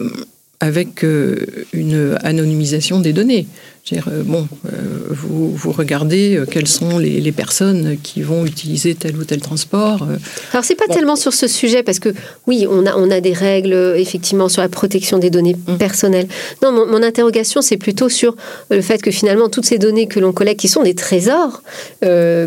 avec 0.62 1.06
euh, 1.06 1.38
une 1.72 2.18
anonymisation 2.24 3.00
des 3.00 3.14
données. 3.14 3.48
Euh, 3.94 4.24
bon, 4.24 4.46
euh, 4.66 4.70
vous, 5.10 5.56
vous, 5.56 5.72
regardez 5.72 6.44
quelles 6.52 6.68
sont 6.68 7.00
les, 7.00 7.22
les, 7.22 7.32
personnes 7.32 7.98
qui 8.04 8.22
vont 8.22 8.46
utiliser 8.46 8.94
tel 8.94 9.18
ou 9.18 9.24
tel 9.24 9.42
transport. 9.42 10.06
Alors 10.52 10.64
c'est 10.64 10.76
pas 10.76 10.86
tellement 10.94 11.16
sur 11.16 11.34
ce 11.34 11.48
sujet 11.48 11.82
parce 11.82 12.00
que 12.00 12.14
oui, 12.46 12.68
on 12.70 12.86
a 12.86 12.96
on 12.96 13.10
a 13.10 13.20
des 13.20 13.34
règles 13.34 13.74
effectivement 13.96 14.48
sur 14.48 14.62
la 14.62 14.70
protection 14.70 15.18
des 15.18 15.30
données 15.30 15.56
mmh. 15.56 15.78
personnelles. 15.78 16.28
Non, 16.62 16.72
mon, 16.72 16.86
mon 16.86 17.02
interrogation 17.02 17.62
c'est 17.62 17.78
plutôt 17.78 18.10
sur 18.10 18.36
le 18.70 18.82
fait 18.82 19.02
que 19.02 19.12
finalement 19.12 19.50
toutes 19.50 19.66
ces 19.66 19.80
données 19.80 20.08
que 20.08 20.20
l'on 20.20 20.34
collecte, 20.34 20.60
qui 20.60 20.68
sont 20.68 20.84
des 20.84 20.94
trésors 20.94 21.64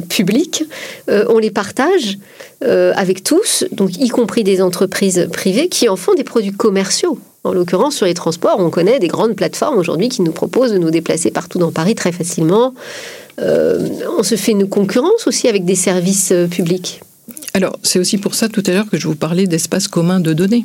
publics, 0.08 0.64
on 1.08 1.38
les 1.38 1.50
partage 1.50 2.18
avec 2.60 3.24
tous, 3.24 3.64
donc 3.72 3.96
y 3.96 4.10
compris 4.10 4.44
des 4.44 4.60
entreprises 4.60 5.28
privées 5.32 5.68
qui 5.68 5.88
en 5.88 5.96
font 5.96 6.14
des 6.14 6.24
produits 6.24 6.52
commerciaux. 6.52 7.18
En 7.44 7.52
l'occurrence, 7.52 7.96
sur 7.96 8.06
les 8.06 8.14
transports, 8.14 8.56
on 8.58 8.70
connaît 8.70 8.98
des 8.98 9.08
grandes 9.08 9.34
plateformes 9.34 9.76
aujourd'hui 9.76 10.08
qui 10.08 10.22
nous 10.22 10.32
proposent 10.32 10.72
de 10.72 10.78
nous 10.78 10.90
déplacer 10.90 11.30
partout 11.30 11.58
dans 11.58 11.72
Paris 11.72 11.94
très 11.94 12.12
facilement. 12.12 12.74
on 13.38 14.22
se 14.22 14.36
fait 14.36 14.52
une 14.52 14.68
concurrence 14.68 15.26
aussi 15.26 15.48
avec 15.48 15.64
des 15.64 15.74
services 15.74 16.32
publics. 16.50 17.00
Alors, 17.54 17.78
c'est 17.82 17.98
aussi 17.98 18.18
pour 18.18 18.34
ça 18.34 18.48
tout 18.48 18.62
à 18.66 18.70
l'heure 18.70 18.88
que 18.88 18.98
je 18.98 19.08
vous 19.08 19.14
parlais 19.14 19.46
d'espace 19.46 19.88
commun 19.88 20.20
de 20.20 20.32
données. 20.32 20.64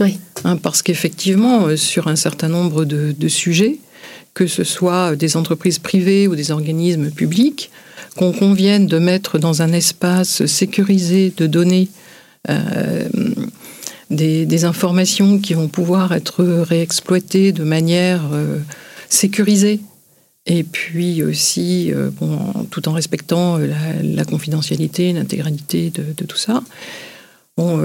Oui. 0.00 0.18
Hein, 0.44 0.56
parce 0.56 0.82
qu'effectivement, 0.82 1.76
sur 1.76 2.08
un 2.08 2.16
certain 2.16 2.48
nombre 2.48 2.84
de, 2.84 3.28
sujets, 3.28 3.78
que 4.34 4.46
ce 4.46 4.64
soit 4.64 5.16
des 5.16 5.36
entreprises 5.36 5.78
privées 5.78 6.26
ou 6.26 6.34
des 6.34 6.50
organismes 6.50 7.10
publics, 7.10 7.70
qu'on 8.16 8.32
convienne 8.32 8.86
de 8.86 8.98
mettre 8.98 9.38
dans 9.38 9.62
un 9.62 9.72
espace 9.72 10.44
sécurisé 10.46 11.32
de 11.36 11.46
données 11.46 11.88
euh, 12.50 13.08
des, 14.10 14.64
informations 14.64 15.38
qui 15.38 15.54
vont 15.54 15.68
pouvoir 15.68 16.12
être 16.12 16.44
réexploitées 16.44 17.52
de 17.52 17.64
manière 17.64 18.22
euh, 18.32 18.58
sécurisée 19.08 19.80
et 20.46 20.62
puis 20.62 21.22
aussi 21.22 21.92
euh, 21.92 22.10
bon, 22.10 22.38
tout 22.70 22.88
en 22.88 22.92
respectant 22.92 23.58
la, 23.58 24.24
confidentialité, 24.24 25.12
l'intégralité 25.12 25.90
de, 25.90 26.24
tout 26.24 26.36
ça. 26.36 26.62
Bon, 27.56 27.80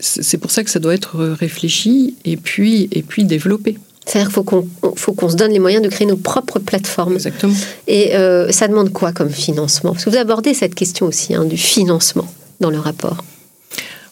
c'est 0.00 0.38
pour 0.38 0.52
ça 0.52 0.62
que 0.62 0.70
ça 0.70 0.78
doit 0.78 0.94
être 0.94 1.18
réfléchi 1.18 2.14
et 2.24 2.36
puis, 2.36 2.88
et 2.92 3.02
puis 3.02 3.24
développé. 3.24 3.78
C'est-à-dire 4.06 4.28
qu'il 4.28 4.62
faut 4.96 5.12
qu'on 5.12 5.28
se 5.28 5.34
donne 5.34 5.50
les 5.50 5.58
moyens 5.58 5.82
de 5.82 5.88
créer 5.88 6.06
nos 6.06 6.16
propres 6.16 6.60
plateformes. 6.60 7.14
Exactement. 7.14 7.54
Et 7.88 8.12
ça 8.50 8.68
demande 8.68 8.92
quoi 8.92 9.10
comme 9.12 9.30
financement? 9.30 9.92
Parce 9.92 10.04
que 10.04 10.10
vous 10.10 10.16
abordez 10.16 10.54
cette 10.54 10.76
question 10.76 11.06
aussi 11.06 11.34
hein, 11.34 11.44
du 11.44 11.56
financement 11.56 12.32
dans 12.60 12.70
le 12.70 12.78
rapport. 12.78 13.24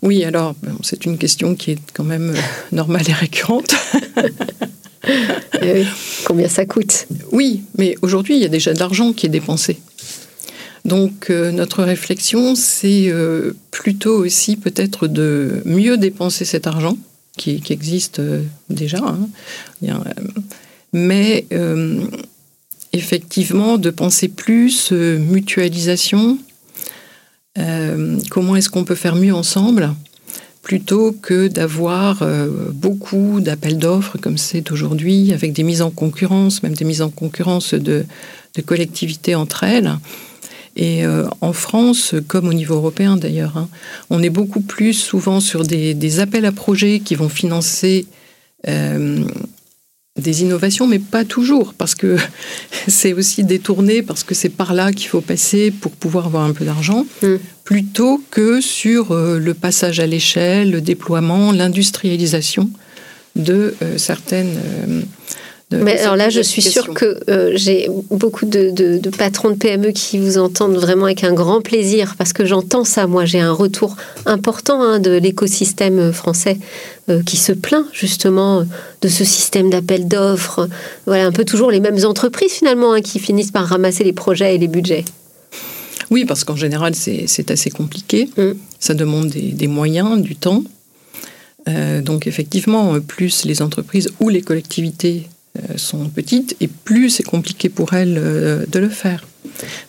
Oui, 0.05 0.23
alors, 0.23 0.55
c'est 0.83 1.07
une 1.07 1.17
question 1.17 1.55
qui 1.55 1.71
est 1.73 1.79
quand 1.95 2.05
même 2.05 2.35
euh, 2.37 2.41
normale 2.73 3.09
et 3.09 3.13
récurrente. 3.13 3.75
Eh 5.61 5.85
combien 6.25 6.49
ça 6.49 6.65
coûte? 6.65 7.07
Oui, 7.31 7.61
mais 7.77 7.95
aujourd'hui, 8.01 8.37
il 8.37 8.41
y 8.41 8.47
a 8.47 8.49
déjà 8.49 8.73
de 8.73 8.79
l'argent 8.79 9.13
qui 9.13 9.27
est 9.27 9.29
dépensé. 9.29 9.77
Donc, 10.87 11.29
euh, 11.29 11.53
notre 11.53 11.83
réflexion, 11.83 12.55
c'est 12.55 13.09
euh, 13.09 13.55
plutôt 13.71 14.17
aussi 14.17 14.57
peut-être 14.57 15.07
de 15.07 15.61
mieux 15.67 15.99
dépenser 15.99 16.47
cet 16.47 16.67
argent, 16.67 16.97
qui, 17.37 17.63
existe 17.69 18.23
déjà, 18.71 19.05
hein. 19.05 19.29
mais 20.95 21.45
effectivement 22.95 23.77
de 23.77 23.91
penser 23.91 24.29
plus 24.29 24.91
mutualisation, 24.91 26.39
euh, 27.59 28.19
comment 28.31 28.57
est-ce 28.57 28.69
qu'on 28.69 28.85
peut 28.85 28.95
faire 28.95 29.15
mieux 29.15 29.35
ensemble 29.35 29.95
plutôt 30.63 31.13
que 31.13 31.47
d'avoir 31.47 32.23
euh, 32.23 32.71
beaucoup 32.73 33.41
d'appels 33.41 33.79
d'offres 33.79 34.17
comme 34.19 34.39
c'est 34.39 34.73
aujourd'hui, 34.73 35.33
avec 35.33 35.53
des 35.53 35.63
mises 35.63 35.83
en 35.83 35.91
concurrence, 35.91 36.63
même 36.63 36.75
des 36.75 36.87
mises 36.87 37.03
en 37.03 37.11
concurrence 37.11 37.75
de, 37.75 38.07
collectivités 38.65 39.35
entre 39.35 39.65
elles? 39.65 39.99
Et 40.77 41.05
euh, 41.05 41.29
en 41.41 41.53
France, 41.53 42.15
comme 42.27 42.49
au 42.49 42.53
niveau 42.53 42.75
européen 42.75 43.17
d'ailleurs, 43.17 43.57
hein, 43.57 43.69
on 44.11 44.23
est 44.23 44.31
beaucoup 44.31 44.61
plus 44.61 44.95
souvent 44.95 45.39
sur 45.39 45.65
des, 45.65 46.19
appels 46.19 46.47
à 46.47 46.53
projets 46.53 47.01
qui 47.01 47.15
vont 47.15 47.29
financer 47.29 48.07
des 50.21 50.43
innovations, 50.43 50.87
mais 50.87 51.01
pas 51.01 51.25
toujours, 51.25 51.75
parce 51.75 51.97
que 51.97 52.17
c'est 52.89 53.13
aussi 53.13 53.43
détourné, 53.43 54.03
parce 54.03 54.23
que 54.23 54.35
c'est 54.35 54.49
par 54.49 54.73
là 54.73 54.93
qu'il 54.93 55.09
faut 55.09 55.21
passer 55.21 55.73
pour 55.73 55.93
pouvoir 55.93 56.27
avoir 56.27 56.45
un 56.45 56.53
peu 56.53 56.65
d'argent, 56.65 57.05
mm. 57.23 57.37
plutôt 57.65 58.23
que 58.31 58.61
sur 58.61 59.11
euh, 59.11 59.39
le 59.39 59.55
passage 59.55 59.99
à 59.99 60.07
l'échelle, 60.07 60.71
le 60.71 60.81
déploiement, 60.81 61.51
l'industrialisation 61.51 62.71
de 63.35 63.75
euh, 63.83 63.99
certaines 63.99 64.57
euh, 64.89 65.03
mais 65.83 65.99
alors 66.01 66.17
là, 66.17 66.31
je 66.31 66.41
suis 66.41 66.63
sûre 66.63 66.93
que 66.95 67.19
euh, 67.29 67.53
j'ai 67.55 67.89
beaucoup 68.11 68.47
de, 68.47 69.01
patrons 69.17 69.51
de 69.51 69.55
PME 69.55 69.93
qui 69.93 70.19
vous 70.19 70.39
entendent 70.39 70.77
vraiment 70.77 71.07
avec 71.07 71.25
un 71.25 71.33
grand 71.33 71.61
plaisir, 71.61 72.15
parce 72.17 72.33
que 72.33 72.45
j'entends 72.45 72.85
ça. 72.85 73.07
Moi, 73.07 73.25
j'ai 73.25 73.41
un 73.41 73.53
retour 73.53 73.97
important 74.27 74.83
hein, 74.83 74.99
de 74.99 75.13
l'écosystème 75.13 76.13
français 76.13 76.59
euh, 77.09 77.23
qui 77.23 77.37
se 77.37 77.53
plaint 77.53 77.87
justement 77.93 78.67
de 79.03 79.09
ce 79.09 79.25
système 79.25 79.71
d'appel 79.71 80.09
d'offres. 80.09 80.69
Voilà, 81.07 81.27
un 81.27 81.33
peu 81.33 81.45
toujours 81.45 81.71
les 81.71 81.81
mêmes 81.81 82.05
entreprises 82.05 82.53
finalement 82.53 82.93
hein, 82.93 83.01
qui 83.01 83.19
finissent 83.19 83.53
par 83.53 83.67
ramasser 83.67 84.05
les 84.05 84.13
projets 84.13 84.55
et 84.55 84.59
les 84.59 84.69
budgets. 84.69 85.05
Oui, 86.11 86.25
parce 86.25 86.45
qu'en 86.45 86.57
général, 86.57 86.95
c'est 86.95 87.51
assez 87.51 87.71
compliqué. 87.71 88.29
Mm. 88.37 88.53
Ça 88.79 88.95
demande 88.95 89.29
des, 89.29 89.69
moyens, 89.69 90.21
du 90.21 90.37
temps. 90.37 90.63
Euh, 91.67 92.03
donc 92.03 92.27
effectivement, 92.27 93.01
plus 93.01 93.47
les 93.47 93.63
entreprises 93.63 94.11
ou 94.21 94.29
les 94.29 94.43
collectivités 94.43 95.29
sont 95.77 96.09
petites 96.09 96.57
et 96.61 96.69
plus 96.69 97.11
c'est 97.11 97.23
compliqué 97.23 97.69
pour 97.69 97.95
elles 97.95 98.19
euh, 98.19 98.65
de 98.71 98.79
le 98.79 98.89
faire. 98.89 99.27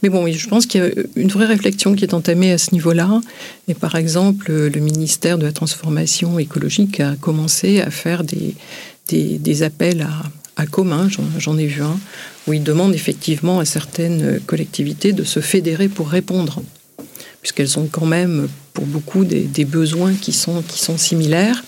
Mais 0.04 0.10
bon, 0.10 0.28
je 0.32 0.48
pense 0.48 0.66
qu'il 0.66 0.82
y 0.82 0.84
a 0.84 0.90
une 1.16 1.30
vraie 1.30 1.46
réflexion 1.46 1.96
qui 1.96 2.04
est 2.04 2.14
entamée 2.14 2.52
à 2.52 2.58
ce 2.58 2.72
niveau-là. 2.72 3.22
Et 3.68 3.74
par 3.74 3.96
exemple, 3.96 4.52
le 4.52 4.80
ministère 4.80 5.38
de 5.38 5.46
la 5.46 5.52
Transformation 5.52 6.38
écologique 6.38 7.00
a 7.00 7.16
commencé 7.16 7.82
à 7.82 7.90
faire 7.90 8.24
des, 8.24 8.56
des, 9.08 9.64
appels 9.64 10.02
à, 10.02 10.62
à 10.62 10.68
commun, 10.68 11.10
j'en 11.40 11.58
ai 11.58 11.66
vu 11.66 11.82
un, 11.82 11.98
où 12.48 12.54
il 12.54 12.64
demande 12.64 12.94
effectivement 12.94 13.60
à 13.60 13.66
certaines 13.66 14.40
collectivités 14.46 15.14
de 15.14 15.24
se 15.24 15.40
fédérer 15.40 15.88
pour 15.88 16.10
répondre, 16.10 16.62
puisqu'elles 17.42 17.80
ont 17.80 17.88
quand 17.92 18.06
même 18.06 18.48
pour 18.74 18.86
beaucoup 18.86 19.26
des, 19.26 19.42
des, 19.42 19.66
besoins 19.66 20.14
qui 20.14 20.34
sont, 20.34 20.62
qui 20.62 20.80
sont 20.80 20.98
similaires. 20.98 21.64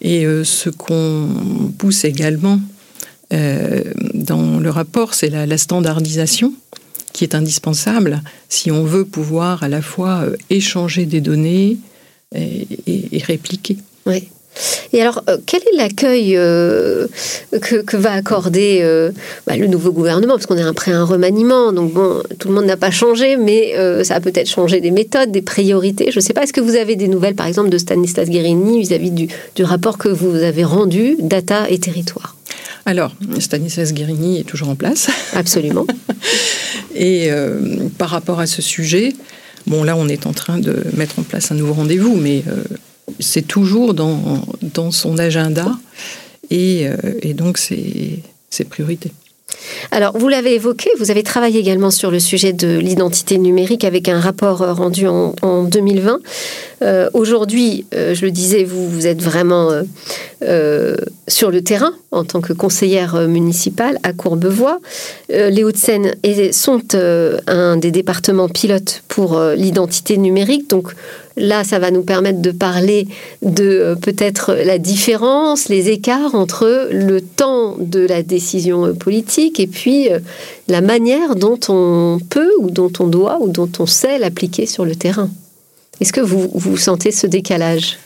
Et 0.00 0.26
euh, 0.26 0.44
ce 0.44 0.70
qu'on 0.70 1.72
pousse 1.76 2.04
également 2.04 2.54
euh, 2.54 2.73
dans 3.30 4.58
le 4.60 4.70
rapport, 4.70 5.14
c'est 5.14 5.30
la, 5.30 5.58
standardisation 5.58 6.52
qui 7.12 7.24
est 7.24 7.34
indispensable 7.34 8.22
si 8.48 8.70
on 8.70 8.84
veut 8.84 9.04
pouvoir 9.04 9.62
à 9.62 9.68
la 9.68 9.82
fois 9.82 10.22
euh, 10.24 10.36
échanger 10.50 11.06
des 11.06 11.20
données 11.20 11.76
et, 12.34 13.22
répliquer. 13.24 13.76
Oui. 14.04 14.28
Et 14.92 15.00
alors, 15.00 15.22
euh, 15.28 15.36
quel 15.46 15.60
est 15.62 15.76
l'accueil 15.76 16.32
que, 16.32 17.96
va 17.96 18.12
accorder 18.12 18.82
bah, 19.46 19.56
le 19.56 19.66
nouveau 19.68 19.92
gouvernement? 19.92 20.34
Parce 20.34 20.46
qu'on 20.46 20.56
est 20.56 20.62
après 20.62 20.90
un 20.90 21.04
remaniement, 21.04 21.72
donc 21.72 21.92
bon, 21.92 22.22
tout 22.38 22.48
le 22.48 22.54
monde 22.54 22.66
n'a 22.66 22.76
pas 22.76 22.90
changé, 22.90 23.36
mais 23.36 23.74
ça 24.02 24.16
a 24.16 24.20
peut-être 24.20 24.48
changé 24.48 24.80
des 24.80 24.90
méthodes, 24.90 25.30
des 25.30 25.42
priorités. 25.42 26.10
Je 26.10 26.18
ne 26.18 26.20
sais 26.20 26.32
pas, 26.32 26.42
est-ce 26.42 26.52
que 26.52 26.60
vous 26.60 26.76
avez 26.76 26.96
des 26.96 27.08
nouvelles, 27.08 27.36
par 27.36 27.46
exemple, 27.46 27.68
de 27.68 27.78
Stanislas 27.78 28.28
Guérini 28.28 28.80
vis-à-vis 28.80 29.12
du 29.12 29.28
rapport 29.62 29.98
que 29.98 30.08
vous 30.08 30.34
avez 30.34 30.64
rendu, 30.64 31.16
Data 31.20 31.70
et 31.70 31.78
Territoire? 31.78 32.36
Alors, 32.86 33.14
Stanislas 33.38 33.92
Guérini 33.92 34.40
est 34.40 34.44
toujours 34.44 34.68
en 34.68 34.74
place. 34.74 35.08
Absolument. 35.34 35.86
Et 36.94 37.30
euh, 37.30 37.88
par 37.98 38.10
rapport 38.10 38.40
à 38.40 38.46
ce 38.46 38.62
sujet, 38.62 39.14
bon, 39.66 39.82
là, 39.84 39.96
on 39.96 40.08
est 40.08 40.26
en 40.26 40.32
train 40.32 40.58
de 40.58 40.84
mettre 40.96 41.18
en 41.18 41.22
place 41.22 41.50
un 41.50 41.54
nouveau 41.54 41.72
rendez-vous, 41.72 42.14
mais 42.14 42.44
euh, 42.46 42.62
c'est 43.20 43.46
toujours 43.46 43.94
dans, 43.94 44.44
dans, 44.62 44.90
son 44.90 45.18
agenda 45.18 45.78
et, 46.50 46.86
euh, 46.86 46.96
et 47.22 47.34
donc 47.34 47.58
c'est 47.58 48.22
priorité. 48.68 49.12
Alors, 49.90 50.16
vous 50.16 50.28
l'avez 50.28 50.54
évoqué, 50.54 50.90
vous 50.98 51.10
avez 51.10 51.22
travaillé 51.22 51.60
également 51.60 51.90
sur 51.90 52.10
le 52.10 52.18
sujet 52.18 52.52
de 52.52 52.78
l'identité 52.78 53.38
numérique 53.38 53.84
avec 53.84 54.08
un 54.08 54.20
rapport 54.20 54.62
euh, 54.62 54.72
rendu 54.72 55.06
en, 55.06 55.64
2020. 55.64 56.20
Euh, 56.82 57.08
aujourd'hui, 57.14 57.86
euh, 57.94 58.14
je 58.14 58.24
le 58.24 58.30
disais, 58.30 58.64
vous, 58.64 58.88
vous 58.88 59.06
êtes 59.06 59.22
vraiment 59.22 59.70
sur 61.26 61.50
le 61.50 61.62
terrain 61.62 61.92
en 62.10 62.24
tant 62.24 62.42
que 62.42 62.52
conseillère 62.52 63.16
municipale 63.28 63.98
à 64.02 64.12
Courbevoie. 64.12 64.78
les 65.30 65.64
Hauts-de-Seine 65.64 66.14
sont 66.52 66.82
un 67.46 67.76
des 67.78 67.90
départements 67.90 68.48
pilotes 68.48 69.02
pour 69.08 69.40
l'identité 69.56 70.18
numérique. 70.18 70.68
Donc, 70.68 70.92
Là, 71.36 71.64
ça 71.64 71.80
va 71.80 71.90
nous 71.90 72.02
permettre 72.02 72.40
de 72.40 72.52
parler 72.52 73.08
de 73.42 73.64
euh, 73.64 73.94
peut-être 73.96 74.54
la 74.54 74.78
différence, 74.78 75.68
les 75.68 75.88
écarts 75.88 76.36
entre 76.36 76.88
le 76.92 77.20
temps 77.20 77.74
de 77.78 78.06
la 78.06 78.22
décision 78.22 78.86
euh, 78.86 78.92
politique 78.92 79.58
et 79.58 79.66
puis 79.66 80.12
euh, 80.12 80.20
la 80.68 80.80
manière 80.80 81.34
dont 81.34 81.58
on 81.68 82.20
peut 82.30 82.52
ou 82.60 82.70
dont 82.70 82.92
on 83.00 83.08
doit 83.08 83.38
ou 83.40 83.48
dont 83.48 83.70
on 83.80 83.86
sait 83.86 84.18
l'appliquer 84.18 84.66
sur 84.66 84.84
le 84.84 84.94
terrain. 84.94 85.28
Est-ce 86.00 86.12
que 86.12 86.20
vous, 86.20 86.48
vous 86.54 86.76
sentez 86.76 87.10
ce 87.10 87.26
décalage? 87.26 87.98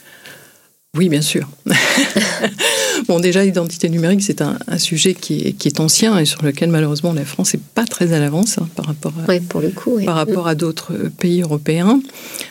Oui, 0.96 1.11
bien 1.11 1.20
sûr. 1.20 1.46
bon, 3.09 3.20
déjà, 3.20 3.44
l'identité 3.44 3.90
numérique, 3.90 4.22
c'est 4.22 4.40
un, 4.40 4.59
sujet 4.79 5.12
qui 5.12 5.40
est, 5.42 5.81
ancien 5.81 6.18
et 6.18 6.24
sur 6.24 6.42
lequel, 6.42 6.70
malheureusement, 6.70 7.12
la 7.12 7.27
France 7.27 7.55
n'est 7.55 7.61
pas 7.74 7.85
très 7.85 8.14
à 8.14 8.18
l'avance 8.18 8.57
hein, 8.59 8.68
par 8.74 8.87
rapport 8.87 9.12
à, 9.18 9.40
pour 9.48 9.61
le 9.61 9.68
coup, 9.68 10.01
par 10.05 10.14
rapport 10.14 10.48
à 10.48 10.55
d'autres 10.55 10.94
pays 11.18 11.42
européens. 11.42 12.01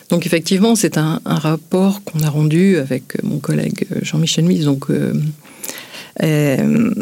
Donc, 0.09 0.27
effectivement, 0.27 0.75
c'est 0.75 0.97
un, 0.97 1.19
rapport 1.25 2.03
qu'on 2.03 2.19
a 2.19 2.29
rendu 2.29 2.77
avec 2.77 3.21
mon 3.23 3.39
collègue 3.39 3.87
Jean-Michel 4.03 4.45
Mise 4.45 4.65
donc, 4.65 4.91
euh, 4.91 5.13
euh, 6.21 6.93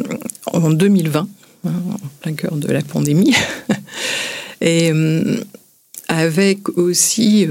en 0.47 0.69
2020, 0.69 1.19
hein, 1.19 1.27
en 1.65 2.07
plein 2.21 2.33
cœur 2.33 2.55
de 2.55 2.71
la 2.71 2.81
pandémie. 2.81 3.35
et 4.61 4.91
euh, 4.93 5.43
avec 6.07 6.69
aussi 6.77 7.45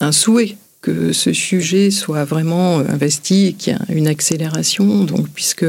un 0.00 0.12
souhait 0.12 0.56
que 0.82 1.12
ce 1.12 1.32
sujet 1.32 1.90
soit 1.90 2.24
vraiment 2.24 2.78
investi 2.78 3.46
et 3.46 3.52
qu'il 3.54 3.72
y 3.72 3.76
ait 3.76 3.96
une 3.96 4.08
accélération. 4.08 5.04
Donc, 5.04 5.28
puisque 5.28 5.64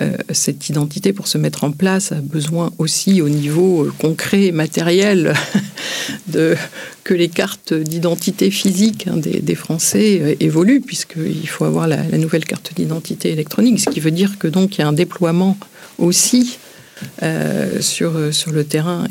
euh, 0.00 0.16
cette 0.30 0.68
identité, 0.68 1.12
pour 1.12 1.28
se 1.28 1.38
mettre 1.38 1.64
en 1.64 1.70
place, 1.70 2.12
a 2.12 2.16
besoin 2.16 2.72
aussi 2.78 3.22
au 3.22 3.28
niveau 3.28 3.84
euh, 3.84 3.92
concret 3.98 4.44
et 4.46 4.52
matériel 4.52 5.34
de, 6.28 6.56
que 7.04 7.14
les 7.14 7.28
cartes 7.28 7.74
d'identité 7.74 8.50
physique 8.50 9.06
hein, 9.06 9.18
des, 9.18 9.54
Français 9.54 10.20
euh, 10.20 10.34
évoluent, 10.40 10.80
puisqu'il 10.80 11.48
faut 11.48 11.64
avoir 11.64 11.86
la, 11.86 12.02
nouvelle 12.18 12.44
carte 12.44 12.72
d'identité 12.74 13.30
électronique, 13.30 13.80
ce 13.80 13.90
qui 13.90 14.00
veut 14.00 14.10
dire 14.10 14.38
que 14.38 14.48
donc 14.48 14.76
il 14.76 14.80
y 14.80 14.84
a 14.84 14.88
un 14.88 14.92
déploiement 14.92 15.56
aussi 15.98 16.58
sur, 17.80 18.12
sur 18.32 18.52
le 18.52 18.62
terrain. 18.62 19.06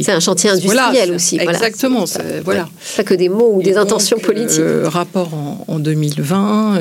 C'est 0.00 0.12
un 0.12 0.20
chantier 0.20 0.50
industriel 0.50 1.12
aussi. 1.12 1.38
Exactement. 1.38 2.04
Voilà. 2.44 2.68
Pas 2.96 3.04
que 3.04 3.14
des 3.14 3.28
mots 3.28 3.52
ou 3.54 3.62
des 3.62 3.76
intentions 3.76 4.18
politiques. 4.18 4.60
rapport 4.84 5.34
en, 5.34 5.64
en 5.68 5.78
2020 5.78 6.80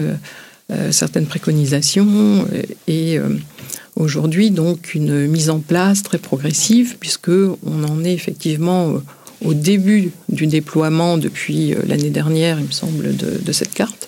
euh, 0.72 0.92
certaines 0.94 1.26
préconisations 1.26 2.46
euh, 2.54 2.62
et 2.88 3.18
euh, 3.18 3.28
aujourd'hui 3.98 4.52
donc 4.52 4.96
une 4.96 5.28
mise 5.28 5.50
en 5.50 5.60
place 5.60 6.02
très 6.02 6.18
progressive 6.18 6.96
puisque 6.98 7.28
on 7.28 7.84
en 7.84 8.06
est 8.06 8.14
effectivement 8.14 8.94
au 9.44 9.54
début 9.54 10.12
du 10.30 10.48
déploiement 10.48 11.18
depuis 11.18 11.76
l'année 11.88 12.12
dernière, 12.12 12.58
il 12.58 12.68
me 12.68 12.72
semble, 12.72 13.18
de, 13.18 13.52
cette 13.52 13.74
carte. 13.74 14.01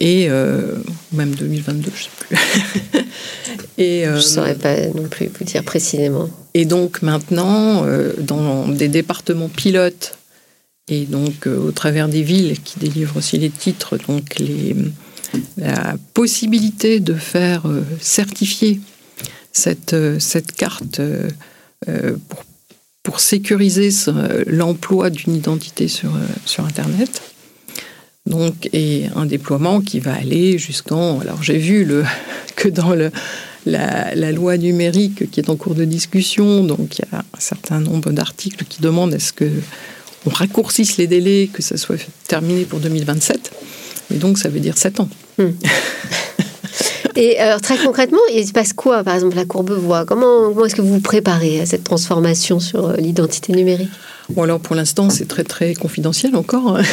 Et 0.00 0.28
même 1.12 1.34
2022, 1.34 1.90
je 1.94 2.04
ne 2.04 2.04
sais 2.04 2.10
plus. 2.20 3.00
et, 3.78 4.04
je 4.04 4.10
ne 4.10 4.20
saurais 4.20 4.54
pas 4.54 4.86
non 4.94 5.08
plus 5.08 5.28
vous 5.38 5.44
dire 5.44 5.64
précisément. 5.64 6.30
Et 6.54 6.64
donc 6.64 7.02
maintenant, 7.02 7.84
dans 8.18 8.68
des 8.68 8.88
départements 8.88 9.48
pilotes, 9.48 10.16
et 10.86 11.04
donc 11.04 11.46
au 11.46 11.72
travers 11.72 12.08
des 12.08 12.22
villes 12.22 12.56
qui 12.62 12.78
délivrent 12.78 13.16
aussi 13.16 13.38
les 13.38 13.50
titres, 13.50 13.98
donc 14.06 14.38
les, 14.38 14.74
la 15.56 15.96
possibilité 16.14 17.00
de 17.00 17.14
faire 17.14 17.66
euh, 17.66 17.82
certifier 18.00 18.80
cette, 19.52 19.92
euh, 19.92 20.18
cette 20.18 20.52
carte 20.52 21.00
euh, 21.00 21.28
pour, 22.28 22.44
pour 23.02 23.20
sécuriser 23.20 23.90
l'emploi 24.46 25.10
d'une 25.10 25.34
identité 25.34 25.88
sur, 25.88 26.10
sur 26.44 26.64
Internet. 26.64 27.22
Donc, 28.28 28.68
et 28.74 29.06
un 29.16 29.24
déploiement 29.24 29.80
qui 29.80 30.00
va 30.00 30.14
aller 30.14 30.58
jusqu'en. 30.58 31.20
Alors, 31.20 31.42
j'ai 31.42 31.56
vu 31.56 31.84
le, 31.84 32.04
que 32.56 32.68
dans 32.68 32.94
le, 32.94 33.10
la, 33.64 34.14
la, 34.14 34.32
loi 34.32 34.58
numérique 34.58 35.30
qui 35.30 35.40
est 35.40 35.48
en 35.48 35.56
cours 35.56 35.74
de 35.74 35.84
discussion, 35.84 36.62
donc 36.62 36.98
il 36.98 37.04
y 37.10 37.16
a 37.16 37.20
un 37.20 37.40
certain 37.40 37.80
nombre 37.80 38.12
d'articles 38.12 38.64
qui 38.68 38.82
demandent 38.82 39.14
est-ce 39.14 39.32
que 39.32 39.50
on 40.26 40.30
raccourcisse 40.30 40.98
les 40.98 41.06
délais, 41.06 41.48
que 41.52 41.62
ça 41.62 41.76
soit 41.76 41.96
terminé 42.26 42.64
pour 42.64 42.80
2027. 42.80 43.50
Et 44.12 44.18
donc, 44.18 44.38
ça 44.38 44.48
veut 44.48 44.60
dire 44.60 44.76
7 44.76 45.00
ans. 45.00 45.08
Hmm. 45.38 45.44
Et 47.16 47.38
alors, 47.38 47.60
très 47.60 47.76
concrètement, 47.76 48.18
il 48.34 48.46
se 48.46 48.52
passe 48.52 48.72
quoi, 48.72 49.04
par 49.04 49.14
exemple, 49.14 49.36
la 49.36 49.44
Courbevoie 49.44 50.04
Comment, 50.04 50.52
comment 50.52 50.66
est-ce 50.66 50.74
que 50.74 50.82
vous 50.82 50.94
vous 50.94 51.00
préparez 51.00 51.60
à 51.60 51.66
cette 51.66 51.84
transformation 51.84 52.60
sur 52.60 52.88
euh, 52.88 52.96
l'identité 52.96 53.52
numérique? 53.52 53.90
Bon, 54.30 54.42
alors 54.42 54.60
pour 54.60 54.76
l'instant, 54.76 55.08
c'est 55.10 55.26
très 55.26 55.44
très 55.44 55.74
confidentiel 55.74 56.36
encore. 56.36 56.78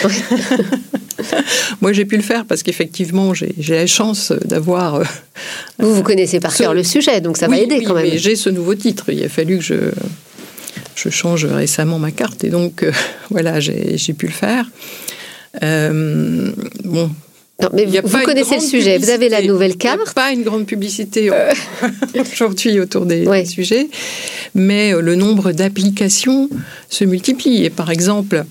Moi, 1.82 1.94
j'ai 1.94 2.06
pu 2.06 2.16
le 2.16 2.22
faire 2.22 2.46
parce 2.46 2.64
qu'effectivement, 2.64 3.34
j'ai 3.34 3.54
la 3.58 3.88
chance 3.88 4.32
d'avoir. 4.46 4.96
Euh, 4.96 5.04
vous, 5.80 5.96
vous 5.96 6.04
connaissez 6.04 6.40
par 6.40 6.56
cœur 6.56 6.74
le 6.74 6.84
sujet, 6.84 7.22
donc 7.22 7.38
ça 7.38 7.48
va 7.48 7.58
aider 7.58 7.84
quand 7.84 7.94
même. 7.94 8.10
Mais 8.10 8.18
j'ai 8.18 8.36
ce 8.36 8.50
nouveau 8.50 8.76
titre. 8.76 9.06
Il 9.10 9.24
a 9.24 9.30
fallu 9.30 9.58
que 9.58 9.64
je, 9.64 9.76
je 10.96 11.10
change 11.10 11.46
récemment 11.46 12.00
ma 12.00 12.12
carte 12.12 12.44
et 12.44 12.50
donc 12.50 12.84
euh, 12.84 12.92
voilà, 13.30 13.60
j'ai 13.60 14.14
pu 14.18 14.28
le 14.28 14.34
faire. 14.34 14.70
Euh, 15.64 16.52
bon, 16.84 17.10
mais 17.74 17.86
vous, 17.86 18.20
connaissez 18.20 18.56
le 18.56 18.62
sujet, 18.62 18.98
vous 18.98 19.10
avez 19.10 19.30
la 19.30 19.42
nouvelle 19.42 19.78
carte. 19.78 20.00
Il 20.00 20.04
n'y 20.04 20.10
a 20.10 20.14
pas 20.14 20.32
une 20.32 20.44
grande 20.44 20.66
publicité 20.66 21.30
euh. 21.32 21.54
aujourd'hui 22.34 22.80
autour 22.80 23.06
des, 23.06 23.46
sujets, 23.46 23.88
mais 24.54 24.94
euh, 24.94 25.02
le 25.02 25.16
nombre 25.16 25.52
d'applications 25.52 26.50
se 26.90 27.06
multiplie. 27.06 27.64
Et 27.64 27.70
par 27.70 27.92
exemple, 27.92 28.46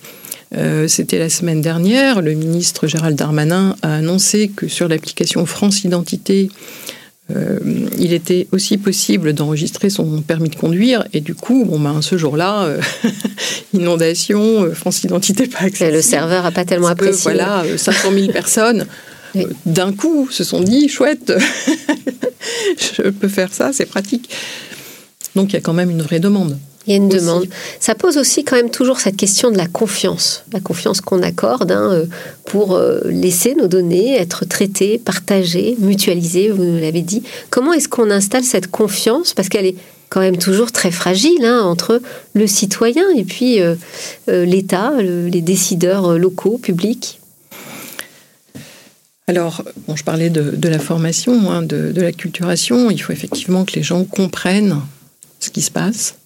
c'était 0.86 1.18
la 1.18 1.30
semaine 1.30 1.60
dernière, 1.60 2.22
le 2.22 2.32
ministre 2.32 2.86
Gérald 2.86 3.16
Darmanin 3.16 3.74
a 3.82 3.96
annoncé 3.96 4.52
que 4.54 4.68
sur 4.68 4.86
l'application 4.86 5.46
France 5.46 5.82
Identité, 5.82 6.48
euh, 7.30 7.58
il 7.98 8.12
était 8.12 8.48
aussi 8.52 8.76
possible 8.76 9.32
d'enregistrer 9.32 9.88
son 9.88 10.20
permis 10.20 10.50
de 10.50 10.56
conduire 10.56 11.06
et 11.14 11.20
du 11.20 11.34
coup, 11.34 11.64
bon 11.64 11.80
ben, 11.80 12.02
ce 12.02 12.18
jour-là, 12.18 12.64
euh, 12.64 12.80
inondation, 13.72 14.64
euh, 14.64 14.74
France 14.74 15.04
Identité 15.04 15.46
pas 15.46 15.60
accessible. 15.60 15.96
le 15.96 16.02
serveur 16.02 16.42
n'a 16.42 16.52
pas 16.52 16.66
tellement 16.66 16.88
apprécié. 16.88 17.22
voilà, 17.22 17.64
500 17.76 18.12
000 18.12 18.26
personnes 18.32 18.86
d'un 19.66 19.92
coup 19.92 20.28
se 20.30 20.44
sont 20.44 20.60
dit 20.60 20.88
chouette, 20.88 21.32
je 22.96 23.02
peux 23.08 23.28
faire 23.28 23.52
ça, 23.52 23.72
c'est 23.72 23.86
pratique. 23.86 24.30
Donc 25.34 25.50
il 25.50 25.54
y 25.54 25.56
a 25.56 25.60
quand 25.60 25.72
même 25.72 25.90
une 25.90 26.02
vraie 26.02 26.20
demande. 26.20 26.58
Il 26.86 26.90
y 26.90 26.92
a 26.94 26.96
une 26.96 27.08
demande. 27.08 27.46
Ça 27.80 27.94
pose 27.94 28.18
aussi 28.18 28.44
quand 28.44 28.56
même 28.56 28.70
toujours 28.70 29.00
cette 29.00 29.16
question 29.16 29.50
de 29.50 29.56
la 29.56 29.66
confiance, 29.66 30.44
la 30.52 30.60
confiance 30.60 31.00
qu'on 31.00 31.22
accorde 31.22 31.72
hein, 31.72 31.90
euh, 31.92 32.06
pour 32.44 32.74
euh, 32.74 33.00
laisser 33.06 33.54
nos 33.54 33.68
données 33.68 34.16
être 34.16 34.44
traitées, 34.44 34.98
partagées, 34.98 35.76
mutualisées, 35.78 36.50
vous 36.50 36.62
nous 36.62 36.78
l'avez 36.78 37.00
dit. 37.00 37.22
Comment 37.48 37.72
est-ce 37.72 37.88
qu'on 37.88 38.10
installe 38.10 38.44
cette 38.44 38.70
confiance? 38.70 39.32
Parce 39.32 39.48
qu'elle 39.48 39.64
est 39.64 39.76
quand 40.10 40.20
même 40.20 40.36
toujours 40.36 40.72
très 40.72 40.90
fragile 40.90 41.44
hein, 41.44 41.62
entre 41.62 42.02
le 42.34 42.46
citoyen 42.46 43.04
et 43.16 43.24
puis 43.24 43.60
euh, 43.60 43.74
l'État, 44.28 44.92
les 45.00 45.40
décideurs 45.40 46.18
locaux, 46.18 46.58
publics. 46.58 47.18
Alors, 49.26 49.64
bon, 49.88 49.96
je 49.96 50.04
parlais 50.04 50.28
de, 50.28 50.68
la 50.68 50.78
formation, 50.78 51.50
hein, 51.50 51.62
de, 51.62 51.92
de 51.92 52.02
la 52.02 52.12
culturation. 52.12 52.90
Il 52.90 52.98
faut 52.98 53.14
effectivement 53.14 53.64
que 53.64 53.72
les 53.72 53.82
gens 53.82 54.04
comprennent 54.04 54.82
ce 55.40 55.48
qui 55.48 55.62
se 55.62 55.70
passe 55.70 56.16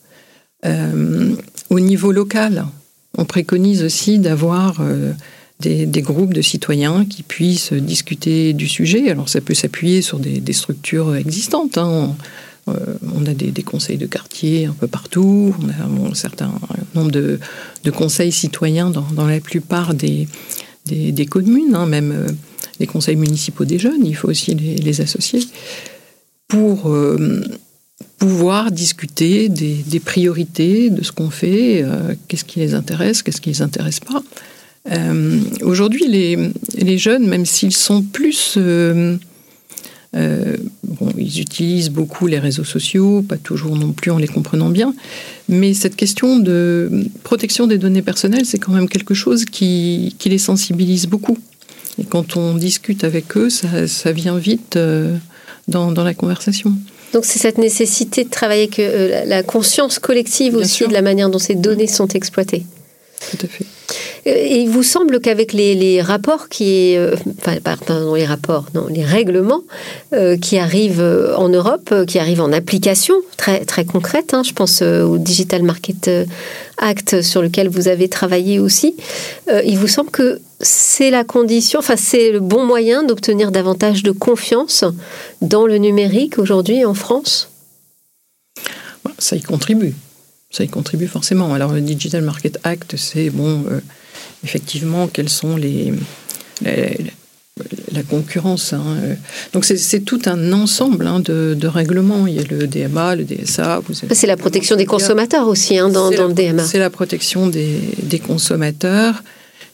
euh, 0.65 1.35
au 1.71 1.81
niveau 1.81 2.13
local, 2.13 2.67
on 3.17 3.25
préconise 3.25 3.83
aussi 3.83 4.19
d'avoir 4.19 4.79
euh, 4.81 5.13
des, 5.61 6.03
groupes 6.03 6.35
de 6.35 6.43
citoyens 6.43 7.05
qui 7.05 7.23
puissent 7.23 7.73
discuter 7.73 8.53
du 8.53 8.69
sujet. 8.69 9.11
Alors 9.11 9.29
ça 9.29 9.41
peut 9.41 9.55
s'appuyer 9.55 10.03
sur 10.03 10.19
des, 10.19 10.53
structures 10.53 11.15
existantes. 11.15 11.79
Hein. 11.79 12.15
Euh, 12.69 12.75
on, 13.15 13.25
a 13.27 13.35
des, 13.35 13.63
conseils 13.63 13.99
de 13.99 14.07
quartier 14.07 14.67
un 14.67 14.73
peu 14.73 14.89
partout, 14.89 15.55
on 15.63 15.69
a 15.69 16.11
un 16.11 16.15
certain 16.15 16.53
nombre 16.95 17.11
de, 17.11 17.39
conseils 17.95 18.33
citoyens 18.33 18.91
dans, 18.91 19.27
la 19.27 19.41
plupart 19.41 19.95
des, 19.95 20.29
communes, 21.31 21.75
hein, 21.75 21.87
même 21.87 22.27
les 22.79 22.87
conseils 22.87 23.17
municipaux 23.17 23.65
des 23.65 23.79
jeunes, 23.79 24.05
il 24.05 24.15
faut 24.15 24.29
aussi 24.29 24.55
les, 24.55 24.77
les 24.77 25.01
associer, 25.01 25.41
pour 26.47 26.93
pouvoir 28.19 28.73
discuter 28.73 29.49
des, 29.49 30.01
priorités, 30.01 30.91
de 30.91 31.05
ce 31.05 31.13
qu'on 31.13 31.31
fait, 31.31 31.83
euh, 31.83 32.15
qu'est-ce 32.27 32.45
qui 32.45 32.59
les 32.59 32.75
intéresse, 32.75 33.23
qu'est-ce 33.23 33.41
qui 33.41 33.51
les 33.51 33.63
intéresse 33.63 34.01
pas. 34.01 34.23
Euh, 34.91 35.41
aujourd'hui, 35.63 36.09
les, 36.09 36.99
jeunes, 36.99 37.27
même 37.27 37.47
s'ils 37.47 37.75
sont 37.75 38.03
plus... 38.03 38.55
Euh, 38.57 39.17
bon, 40.83 41.13
ils 41.19 41.41
utilisent 41.41 41.91
beaucoup 41.91 42.27
les 42.27 42.39
réseaux 42.39 42.65
sociaux, 42.65 43.23
pas 43.23 43.37
toujours 43.37 43.77
non 43.77 43.93
plus 43.93 44.11
en 44.11 44.17
les 44.17 44.27
comprenant 44.27 44.71
bien, 44.71 44.95
mais 45.51 45.75
cette 45.75 45.97
question 45.97 46.39
de 46.39 47.05
protection 47.25 47.67
des 47.67 47.77
données 47.77 48.01
personnelles, 48.01 48.47
c'est 48.47 48.59
quand 48.59 48.73
même 48.73 48.89
quelque 48.89 49.13
chose 49.13 49.45
qui, 49.45 50.17
les 50.25 50.39
sensibilise 50.39 51.07
beaucoup. 51.07 51.37
Et 52.01 52.05
quand 52.05 52.37
on 52.37 52.55
discute 52.55 53.05
avec 53.05 53.37
eux, 53.37 53.51
ça, 53.51 54.13
vient 54.13 54.39
vite 54.39 54.79
dans 55.69 55.93
la 55.93 56.15
conversation. 56.15 56.75
Donc 57.13 57.25
c'est 57.25 57.39
cette 57.39 57.59
nécessité 57.59 58.25
de 58.25 58.31
travailler 58.31 58.65
avec 58.65 58.79
euh, 58.79 59.25
la 59.25 59.43
conscience 59.43 59.99
collective 59.99 60.57
aussi 60.57 60.87
de 60.87 60.93
la 60.93 61.03
manière 61.03 61.31
dont 61.31 61.39
ces 61.39 61.55
données 61.55 61.87
sont 61.87 62.09
exploitées. 62.09 62.65
Tout 63.31 63.39
à 63.43 63.49
fait. 63.49 63.65
Euh, 64.27 64.35
et 64.35 64.59
il 64.61 64.69
vous 64.69 64.83
semble 64.83 65.21
qu'avec 65.21 65.53
les, 65.53 66.03
rapports 66.03 66.49
qui, 66.49 66.97
euh, 66.97 67.17
enfin, 67.39 67.57
pardon, 67.63 68.15
les 68.15 68.27
rapports, 68.27 68.67
non, 68.75 68.87
les 68.89 69.05
règlements 69.05 69.63
qui 70.41 70.59
arrivent 70.59 71.35
en 71.37 71.49
Europe, 71.49 71.95
qui 72.07 72.19
arrivent 72.19 72.43
en 72.43 72.53
application 72.53 73.15
très 73.37 73.65
très 73.65 73.85
concrète, 73.85 74.35
hein, 74.35 74.43
je 74.43 74.53
pense 74.53 74.83
au 74.83 75.19
Digital 75.19 75.63
Market 75.63 76.11
Act 76.77 77.23
sur 77.23 77.43
lequel 77.43 77.69
vous 77.69 77.89
avez 77.89 78.09
travaillé 78.09 78.59
aussi, 78.59 78.97
il 79.65 79.79
vous 79.79 79.89
semble 79.89 80.11
que 80.11 80.41
c'est 80.61 81.11
la 81.11 81.25
condition, 81.25 81.79
enfin 81.79 81.97
c'est 81.97 82.33
le 82.33 82.41
bon 82.41 82.65
moyen 82.65 83.03
d'obtenir 83.03 83.53
davantage 83.53 84.03
de 84.03 84.11
confiance 84.11 84.85
dans 85.41 85.67
le 85.67 85.79
numérique 85.79 86.39
aujourd'hui 86.39 86.85
en 86.85 86.95
France? 86.95 87.51
Ça 89.19 89.37
y 89.37 89.43
contribue. 89.43 89.95
Ça 90.51 90.65
y 90.65 90.69
contribue 90.69 91.07
forcément. 91.07 91.55
Alors 91.55 91.73
le 91.73 91.81
Digital 91.81 92.23
Market 92.23 92.59
Act, 92.65 92.97
c'est 92.97 93.31
bon, 93.31 93.65
euh, 93.71 93.81
effectivement, 94.45 95.07
quels 95.07 95.29
sont 95.29 95.57
les, 95.57 95.93
la 97.93 98.03
concurrence. 98.03 98.73
Hein, 98.73 98.83
euh. 99.03 99.15
Donc 99.53 99.65
c'est 99.65 100.01
tout 100.01 100.23
un 100.27 100.53
ensemble 100.53 101.07
hein, 101.07 101.21
de, 101.21 101.67
règlements. 101.67 102.27
Il 102.27 102.35
y 102.35 102.39
a 102.39 102.43
le 102.43 102.67
DMA, 102.67 103.17
le 103.17 103.25
DSA. 103.25 103.83
C'est 104.13 104.27
la 104.27 104.37
protection 104.37 104.77
des 104.77 104.87
consommateurs 104.87 105.49
aussi 105.49 105.79
hein, 105.79 105.89
dans, 105.89 106.11
le 106.11 106.33
DMA. 106.33 106.65
C'est 106.65 106.79
la 106.79 106.91
protection 106.91 107.47
des, 107.47 107.81
des 108.03 108.19
consommateurs. 108.19 109.23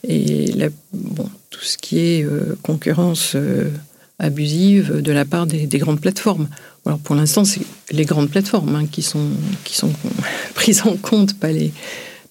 Et 0.07 0.52
bon, 0.92 1.28
tout 1.50 1.64
ce 1.64 1.78
qui 1.78 1.98
est 1.98 2.24
euh, 2.24 2.57
concurrence 2.62 3.32
euh, 3.34 3.70
abusive 4.18 5.00
de 5.00 5.12
la 5.12 5.24
part 5.24 5.46
des, 5.46 5.66
grandes 5.78 6.00
plateformes. 6.00 6.48
Alors 6.86 6.98
pour 6.98 7.14
l'instant, 7.14 7.44
c'est 7.44 7.62
les 7.90 8.05
grandes 8.05 8.30
plateformes 8.30 8.74
hein, 8.76 8.86
qui, 8.90 9.02
sont, 9.02 9.28
qui 9.64 9.76
sont 9.76 9.92
prises 10.55 10.82
en 10.84 10.96
compte, 10.96 11.38
pas 11.38 11.52
les, 11.52 11.72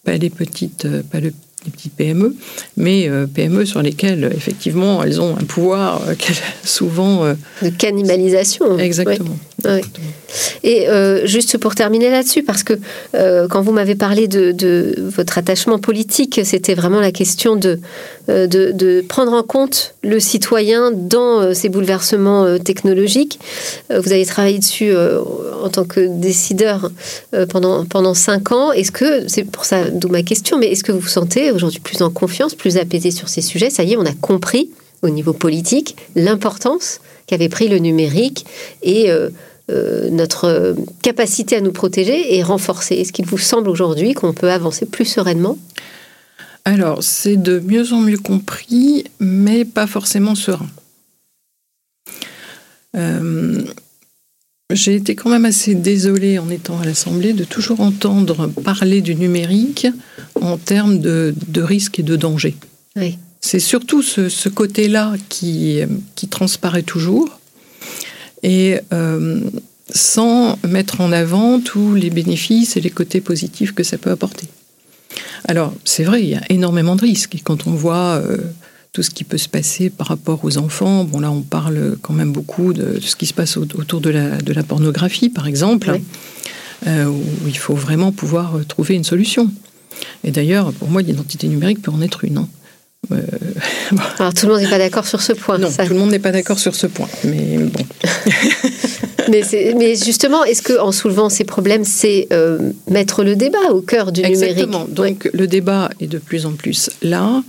pas 0.04 0.18
les 0.18 0.30
petites, 0.30 0.88
pas 1.04 1.20
le, 1.20 1.34
les 1.66 1.72
petites 1.72 1.94
PME, 1.94 2.36
mais 2.78 3.08
euh, 3.08 3.28
PME 3.28 3.66
sur 3.66 3.82
lesquelles, 3.82 4.32
effectivement, 4.36 5.04
elles 5.04 5.22
ont 5.22 5.38
un 5.38 5.44
pouvoir 5.44 6.02
euh, 6.08 6.16
souvent... 6.64 7.26
Euh, 7.26 7.36
de 7.62 7.70
cannibalisation. 7.70 8.78
Exactement. 8.80 9.38
Et 10.64 10.88
juste 11.26 11.58
pour 11.58 11.76
terminer 11.76 12.10
là-dessus, 12.10 12.44
parce 12.44 12.64
que 12.64 12.74
quand 13.14 13.62
vous 13.62 13.72
m'avez 13.72 13.96
parlé 13.96 14.28
de, 14.28 14.96
votre 15.00 15.38
attachement 15.38 15.80
politique, 15.80 16.42
c'était 16.44 16.74
vraiment 16.74 17.00
la 17.00 17.12
question 17.12 17.56
de, 17.56 17.80
de, 18.28 19.04
prendre 19.08 19.34
en 19.34 19.44
compte 19.44 19.96
le 20.04 20.20
citoyen 20.20 20.92
dans 20.92 21.54
ces 21.54 21.70
bouleversements 21.70 22.58
technologiques. 22.60 23.40
vous 23.90 24.12
avez 24.12 24.26
travaillé 24.26 24.60
dessus 24.60 24.94
en 25.64 25.70
tant 25.70 25.86
que 25.86 26.02
décideur 26.02 26.92
pendant, 27.50 27.86
pendant 27.86 28.14
cinq 28.14 28.52
ans. 28.52 28.72
Est-ce 28.72 28.92
que, 28.92 29.28
c'est 29.28 29.44
pour 29.44 29.66
ça, 29.66 29.90
d'où 29.90 30.10
ma 30.10 30.24
question, 30.24 30.58
mais 30.58 30.68
est-ce 30.68 30.84
que 30.84 30.92
vous 30.92 31.00
vous 31.00 31.08
sentez 31.08 31.52
aujourd'hui 31.52 31.80
plus 31.80 32.02
en 32.02 32.10
confiance, 32.10 32.56
plus 32.56 32.78
apaisé 32.78 33.12
sur 33.12 33.30
ces 33.30 33.42
sujets? 33.42 33.70
Ça 33.70 33.84
y 33.84 33.94
est, 33.94 33.98
on 33.98 34.06
a 34.06 34.14
compris 34.14 34.70
au 35.04 35.10
niveau 35.10 35.34
politique 35.34 35.96
l'importance 36.16 37.00
qu'avait 37.28 37.50
pris 37.50 37.68
le 37.68 37.78
numérique 37.78 38.46
et 38.82 39.12
euh, 39.72 40.10
notre 40.10 40.76
capacité 41.02 41.56
à 41.56 41.62
nous 41.62 41.72
protéger 41.72 42.38
est 42.38 42.44
renforcée. 42.44 42.96
Est-ce 42.96 43.14
qu'il 43.14 43.26
vous 43.26 43.38
semble 43.38 43.70
aujourd'hui 43.70 44.14
qu'on 44.14 44.34
peut 44.34 44.52
avancer 44.52 44.86
plus 44.86 45.06
sereinement? 45.06 45.58
Alors, 46.66 47.04
c'est 47.04 47.38
de 47.38 47.60
mieux 47.60 47.94
en 47.94 48.00
mieux 48.00 48.18
compris, 48.18 49.06
mais 49.20 49.66
pas 49.66 49.88
forcément 49.88 50.36
serein. 50.36 50.70
Euh, 52.96 53.64
j'ai 54.72 54.96
été 54.96 55.16
quand 55.16 55.30
même 55.30 55.46
assez 55.46 55.76
désolée 55.76 56.40
en 56.40 56.50
étant 56.50 56.80
à 56.80 56.86
l'Assemblée 56.86 57.34
de 57.34 57.44
toujours 57.44 57.82
entendre 57.82 58.48
parler 58.48 59.02
du 59.02 59.16
numérique 59.16 59.88
en 60.42 60.58
termes 60.58 61.00
de, 61.00 61.34
risques 61.58 62.00
et 62.00 62.04
de 62.04 62.16
dangers. 62.16 62.56
C'est 63.42 63.60
surtout 63.60 64.02
ce, 64.02 64.50
côté-là 64.50 65.14
qui, 65.30 65.82
qui 66.16 66.28
transparaît 66.28 66.84
toujours 66.84 67.40
et 68.44 68.80
euh, 68.92 69.42
sans 69.90 70.58
mettre 70.68 71.02
en 71.02 71.12
avant 71.12 71.60
tous 71.60 71.96
les 71.96 72.10
bénéfices 72.10 72.78
et 72.78 72.82
les 72.82 72.90
côtés 72.90 73.22
positifs 73.22 73.74
que 73.74 73.84
ça 73.84 73.98
peut 73.98 74.12
apporter. 74.12 74.48
Alors, 75.46 75.74
c'est 75.84 76.04
vrai, 76.04 76.24
il 76.24 76.30
y 76.30 76.36
a 76.36 76.42
énormément 76.50 76.96
de 76.96 77.02
risques. 77.02 77.36
Et 77.36 77.40
quand 77.40 77.68
on 77.68 77.72
voit 77.72 78.16
euh, 78.16 78.38
tout 78.94 79.02
ce 79.02 79.10
qui 79.10 79.24
peut 79.24 79.40
se 79.40 79.50
passer 79.50 79.90
par 79.90 80.08
rapport 80.08 80.46
aux 80.46 80.60
enfants. 80.60 81.04
Bon, 81.04 81.20
là, 81.20 81.32
on 81.32 81.42
parle 81.42 81.98
quand 82.04 82.14
même 82.14 82.32
beaucoup 82.32 82.74
de, 82.74 83.00
ce 83.02 83.16
qui 83.16 83.26
se 83.26 83.34
passe 83.34 83.58
autour 83.58 84.02
de 84.02 84.12
la, 84.12 84.38
de 84.38 84.54
la 84.54 84.62
pornographie, 84.62 85.30
par 85.30 85.48
exemple, 85.48 86.00
euh, 86.86 87.06
où 87.06 87.48
il 87.48 87.58
faut 87.58 87.74
vraiment 87.74 88.12
pouvoir 88.12 88.54
trouver 88.68 88.94
une 88.94 89.04
solution. 89.04 89.52
Et 90.24 90.30
d'ailleurs, 90.30 90.72
pour 90.74 90.90
moi, 90.90 91.02
l'identité 91.02 91.48
numérique 91.48 91.82
peut 91.82 91.92
en 91.92 92.02
être 92.04 92.24
une. 92.24 92.38
Hein. 92.38 92.48
Euh, 93.12 93.22
Alors, 94.20 94.34
tout 94.34 94.48
le 94.48 94.54
monde 94.54 94.62
n'est 94.62 94.70
pas 94.70 94.78
d'accord 94.78 95.06
sur 95.06 95.22
ce 95.22 95.34
point. 95.34 95.58
Non, 95.58 95.70
tout 95.70 95.94
le 95.94 96.00
monde 96.00 96.12
n'est 96.12 96.20
pas 96.20 96.32
d'accord 96.32 96.60
sur 96.60 96.76
ce 96.76 96.88
point. 96.88 97.08
Mais 97.26 97.58
bon. 97.58 97.86
mais, 99.30 99.44
mais, 99.78 99.96
justement, 99.96 100.44
est-ce 100.44 100.62
qu'en 100.62 100.92
soulevant 100.92 101.30
ces 101.30 101.44
problèmes, 101.44 101.84
c'est 101.84 102.28
mettre 102.90 103.24
le 103.24 103.36
débat 103.36 103.72
au 103.72 103.82
cœur 103.82 104.12
du 104.12 104.22
numérique? 104.22 104.44
Exactement. 104.44 104.86
Donc, 104.90 105.30
le 105.34 105.48
débat 105.48 105.90
est 106.00 106.08
de 106.08 106.18
plus 106.18 106.46
en 106.46 106.54
plus 106.54 106.90
là. 107.02 107.44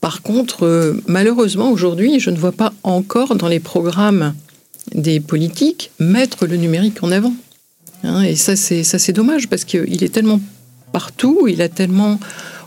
Par 0.00 0.22
contre, 0.22 0.64
euh, 0.64 1.02
malheureusement, 1.06 1.70
aujourd'hui, 1.70 2.20
je 2.20 2.30
ne 2.30 2.36
vois 2.36 2.52
pas 2.52 2.72
encore 2.82 3.36
dans 3.36 3.48
les 3.48 3.60
programmes 3.60 4.34
des 4.94 5.20
politiques 5.20 5.90
mettre 5.98 6.46
le 6.46 6.56
numérique 6.56 7.02
en 7.02 7.12
avant. 7.12 7.34
Hein, 8.02 8.22
et 8.22 8.34
ça, 8.34 8.56
c'est 8.56 8.82
ça, 8.82 8.98
c'est 8.98 9.12
dommage 9.12 9.48
parce 9.48 9.64
qu'il 9.64 10.02
est 10.02 10.12
tellement 10.12 10.40
partout, 10.92 11.46
il 11.48 11.60
a 11.60 11.68
tellement 11.68 12.18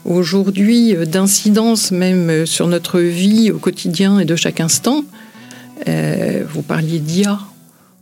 aujourd'hui 0.05 0.95
d'incidence 1.05 1.91
même 1.91 2.45
sur 2.45 2.67
notre 2.67 2.99
vie 2.99 3.51
au 3.51 3.57
quotidien 3.57 4.19
et 4.19 4.25
de 4.25 4.35
chaque 4.35 4.59
instant. 4.59 5.03
Euh, 5.87 6.43
vous 6.49 6.61
parliez 6.61 6.99
d'IA. 6.99 7.39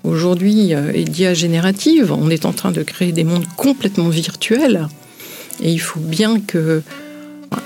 Aujourd'hui, 0.04 0.74
euh, 0.74 0.92
et 0.94 1.04
d'IA 1.04 1.34
générative, 1.34 2.12
on 2.12 2.30
est 2.30 2.46
en 2.46 2.54
train 2.54 2.72
de 2.72 2.82
créer 2.82 3.12
des 3.12 3.24
mondes 3.24 3.46
complètement 3.56 4.10
virtuels. 4.10 4.88
Et 5.62 5.72
il 5.72 5.80
faut 5.80 6.00
bien 6.00 6.40
que 6.40 6.82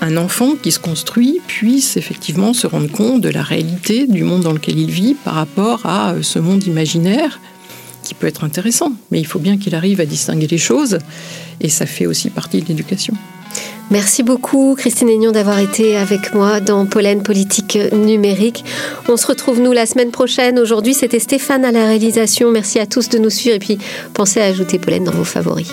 un 0.00 0.16
enfant 0.16 0.54
qui 0.60 0.72
se 0.72 0.80
construit 0.80 1.40
puisse 1.46 1.96
effectivement 1.96 2.52
se 2.52 2.66
rendre 2.66 2.90
compte 2.90 3.20
de 3.20 3.28
la 3.28 3.42
réalité 3.42 4.08
du 4.08 4.24
monde 4.24 4.42
dans 4.42 4.52
lequel 4.52 4.78
il 4.78 4.90
vit 4.90 5.14
par 5.14 5.34
rapport 5.34 5.86
à 5.86 6.12
euh, 6.12 6.22
ce 6.22 6.38
monde 6.38 6.64
imaginaire 6.64 7.40
qui 8.02 8.14
peut 8.14 8.26
être 8.26 8.44
intéressant. 8.44 8.92
Mais 9.10 9.18
il 9.18 9.26
faut 9.26 9.38
bien 9.38 9.56
qu'il 9.56 9.74
arrive 9.74 10.00
à 10.00 10.06
distinguer 10.06 10.46
les 10.46 10.58
choses 10.58 10.98
et 11.60 11.68
ça 11.68 11.86
fait 11.86 12.06
aussi 12.06 12.30
partie 12.30 12.60
de 12.60 12.68
l'éducation. 12.68 13.14
Merci 13.90 14.24
beaucoup 14.24 14.74
Christine 14.76 15.08
Aignan 15.08 15.30
d'avoir 15.30 15.60
été 15.60 15.96
avec 15.96 16.34
moi 16.34 16.60
dans 16.60 16.86
Pollen 16.86 17.22
Politique 17.22 17.78
Numérique. 17.92 18.64
On 19.08 19.16
se 19.16 19.26
retrouve 19.28 19.60
nous 19.60 19.72
la 19.72 19.86
semaine 19.86 20.10
prochaine. 20.10 20.58
Aujourd'hui 20.58 20.92
c'était 20.92 21.20
Stéphane 21.20 21.64
à 21.64 21.70
la 21.70 21.86
réalisation. 21.86 22.50
Merci 22.50 22.80
à 22.80 22.86
tous 22.86 23.08
de 23.08 23.18
nous 23.18 23.30
suivre 23.30 23.54
et 23.54 23.60
puis 23.60 23.78
pensez 24.12 24.40
à 24.40 24.46
ajouter 24.46 24.78
Pollen 24.80 25.04
dans 25.04 25.12
vos 25.12 25.24
favoris. 25.24 25.72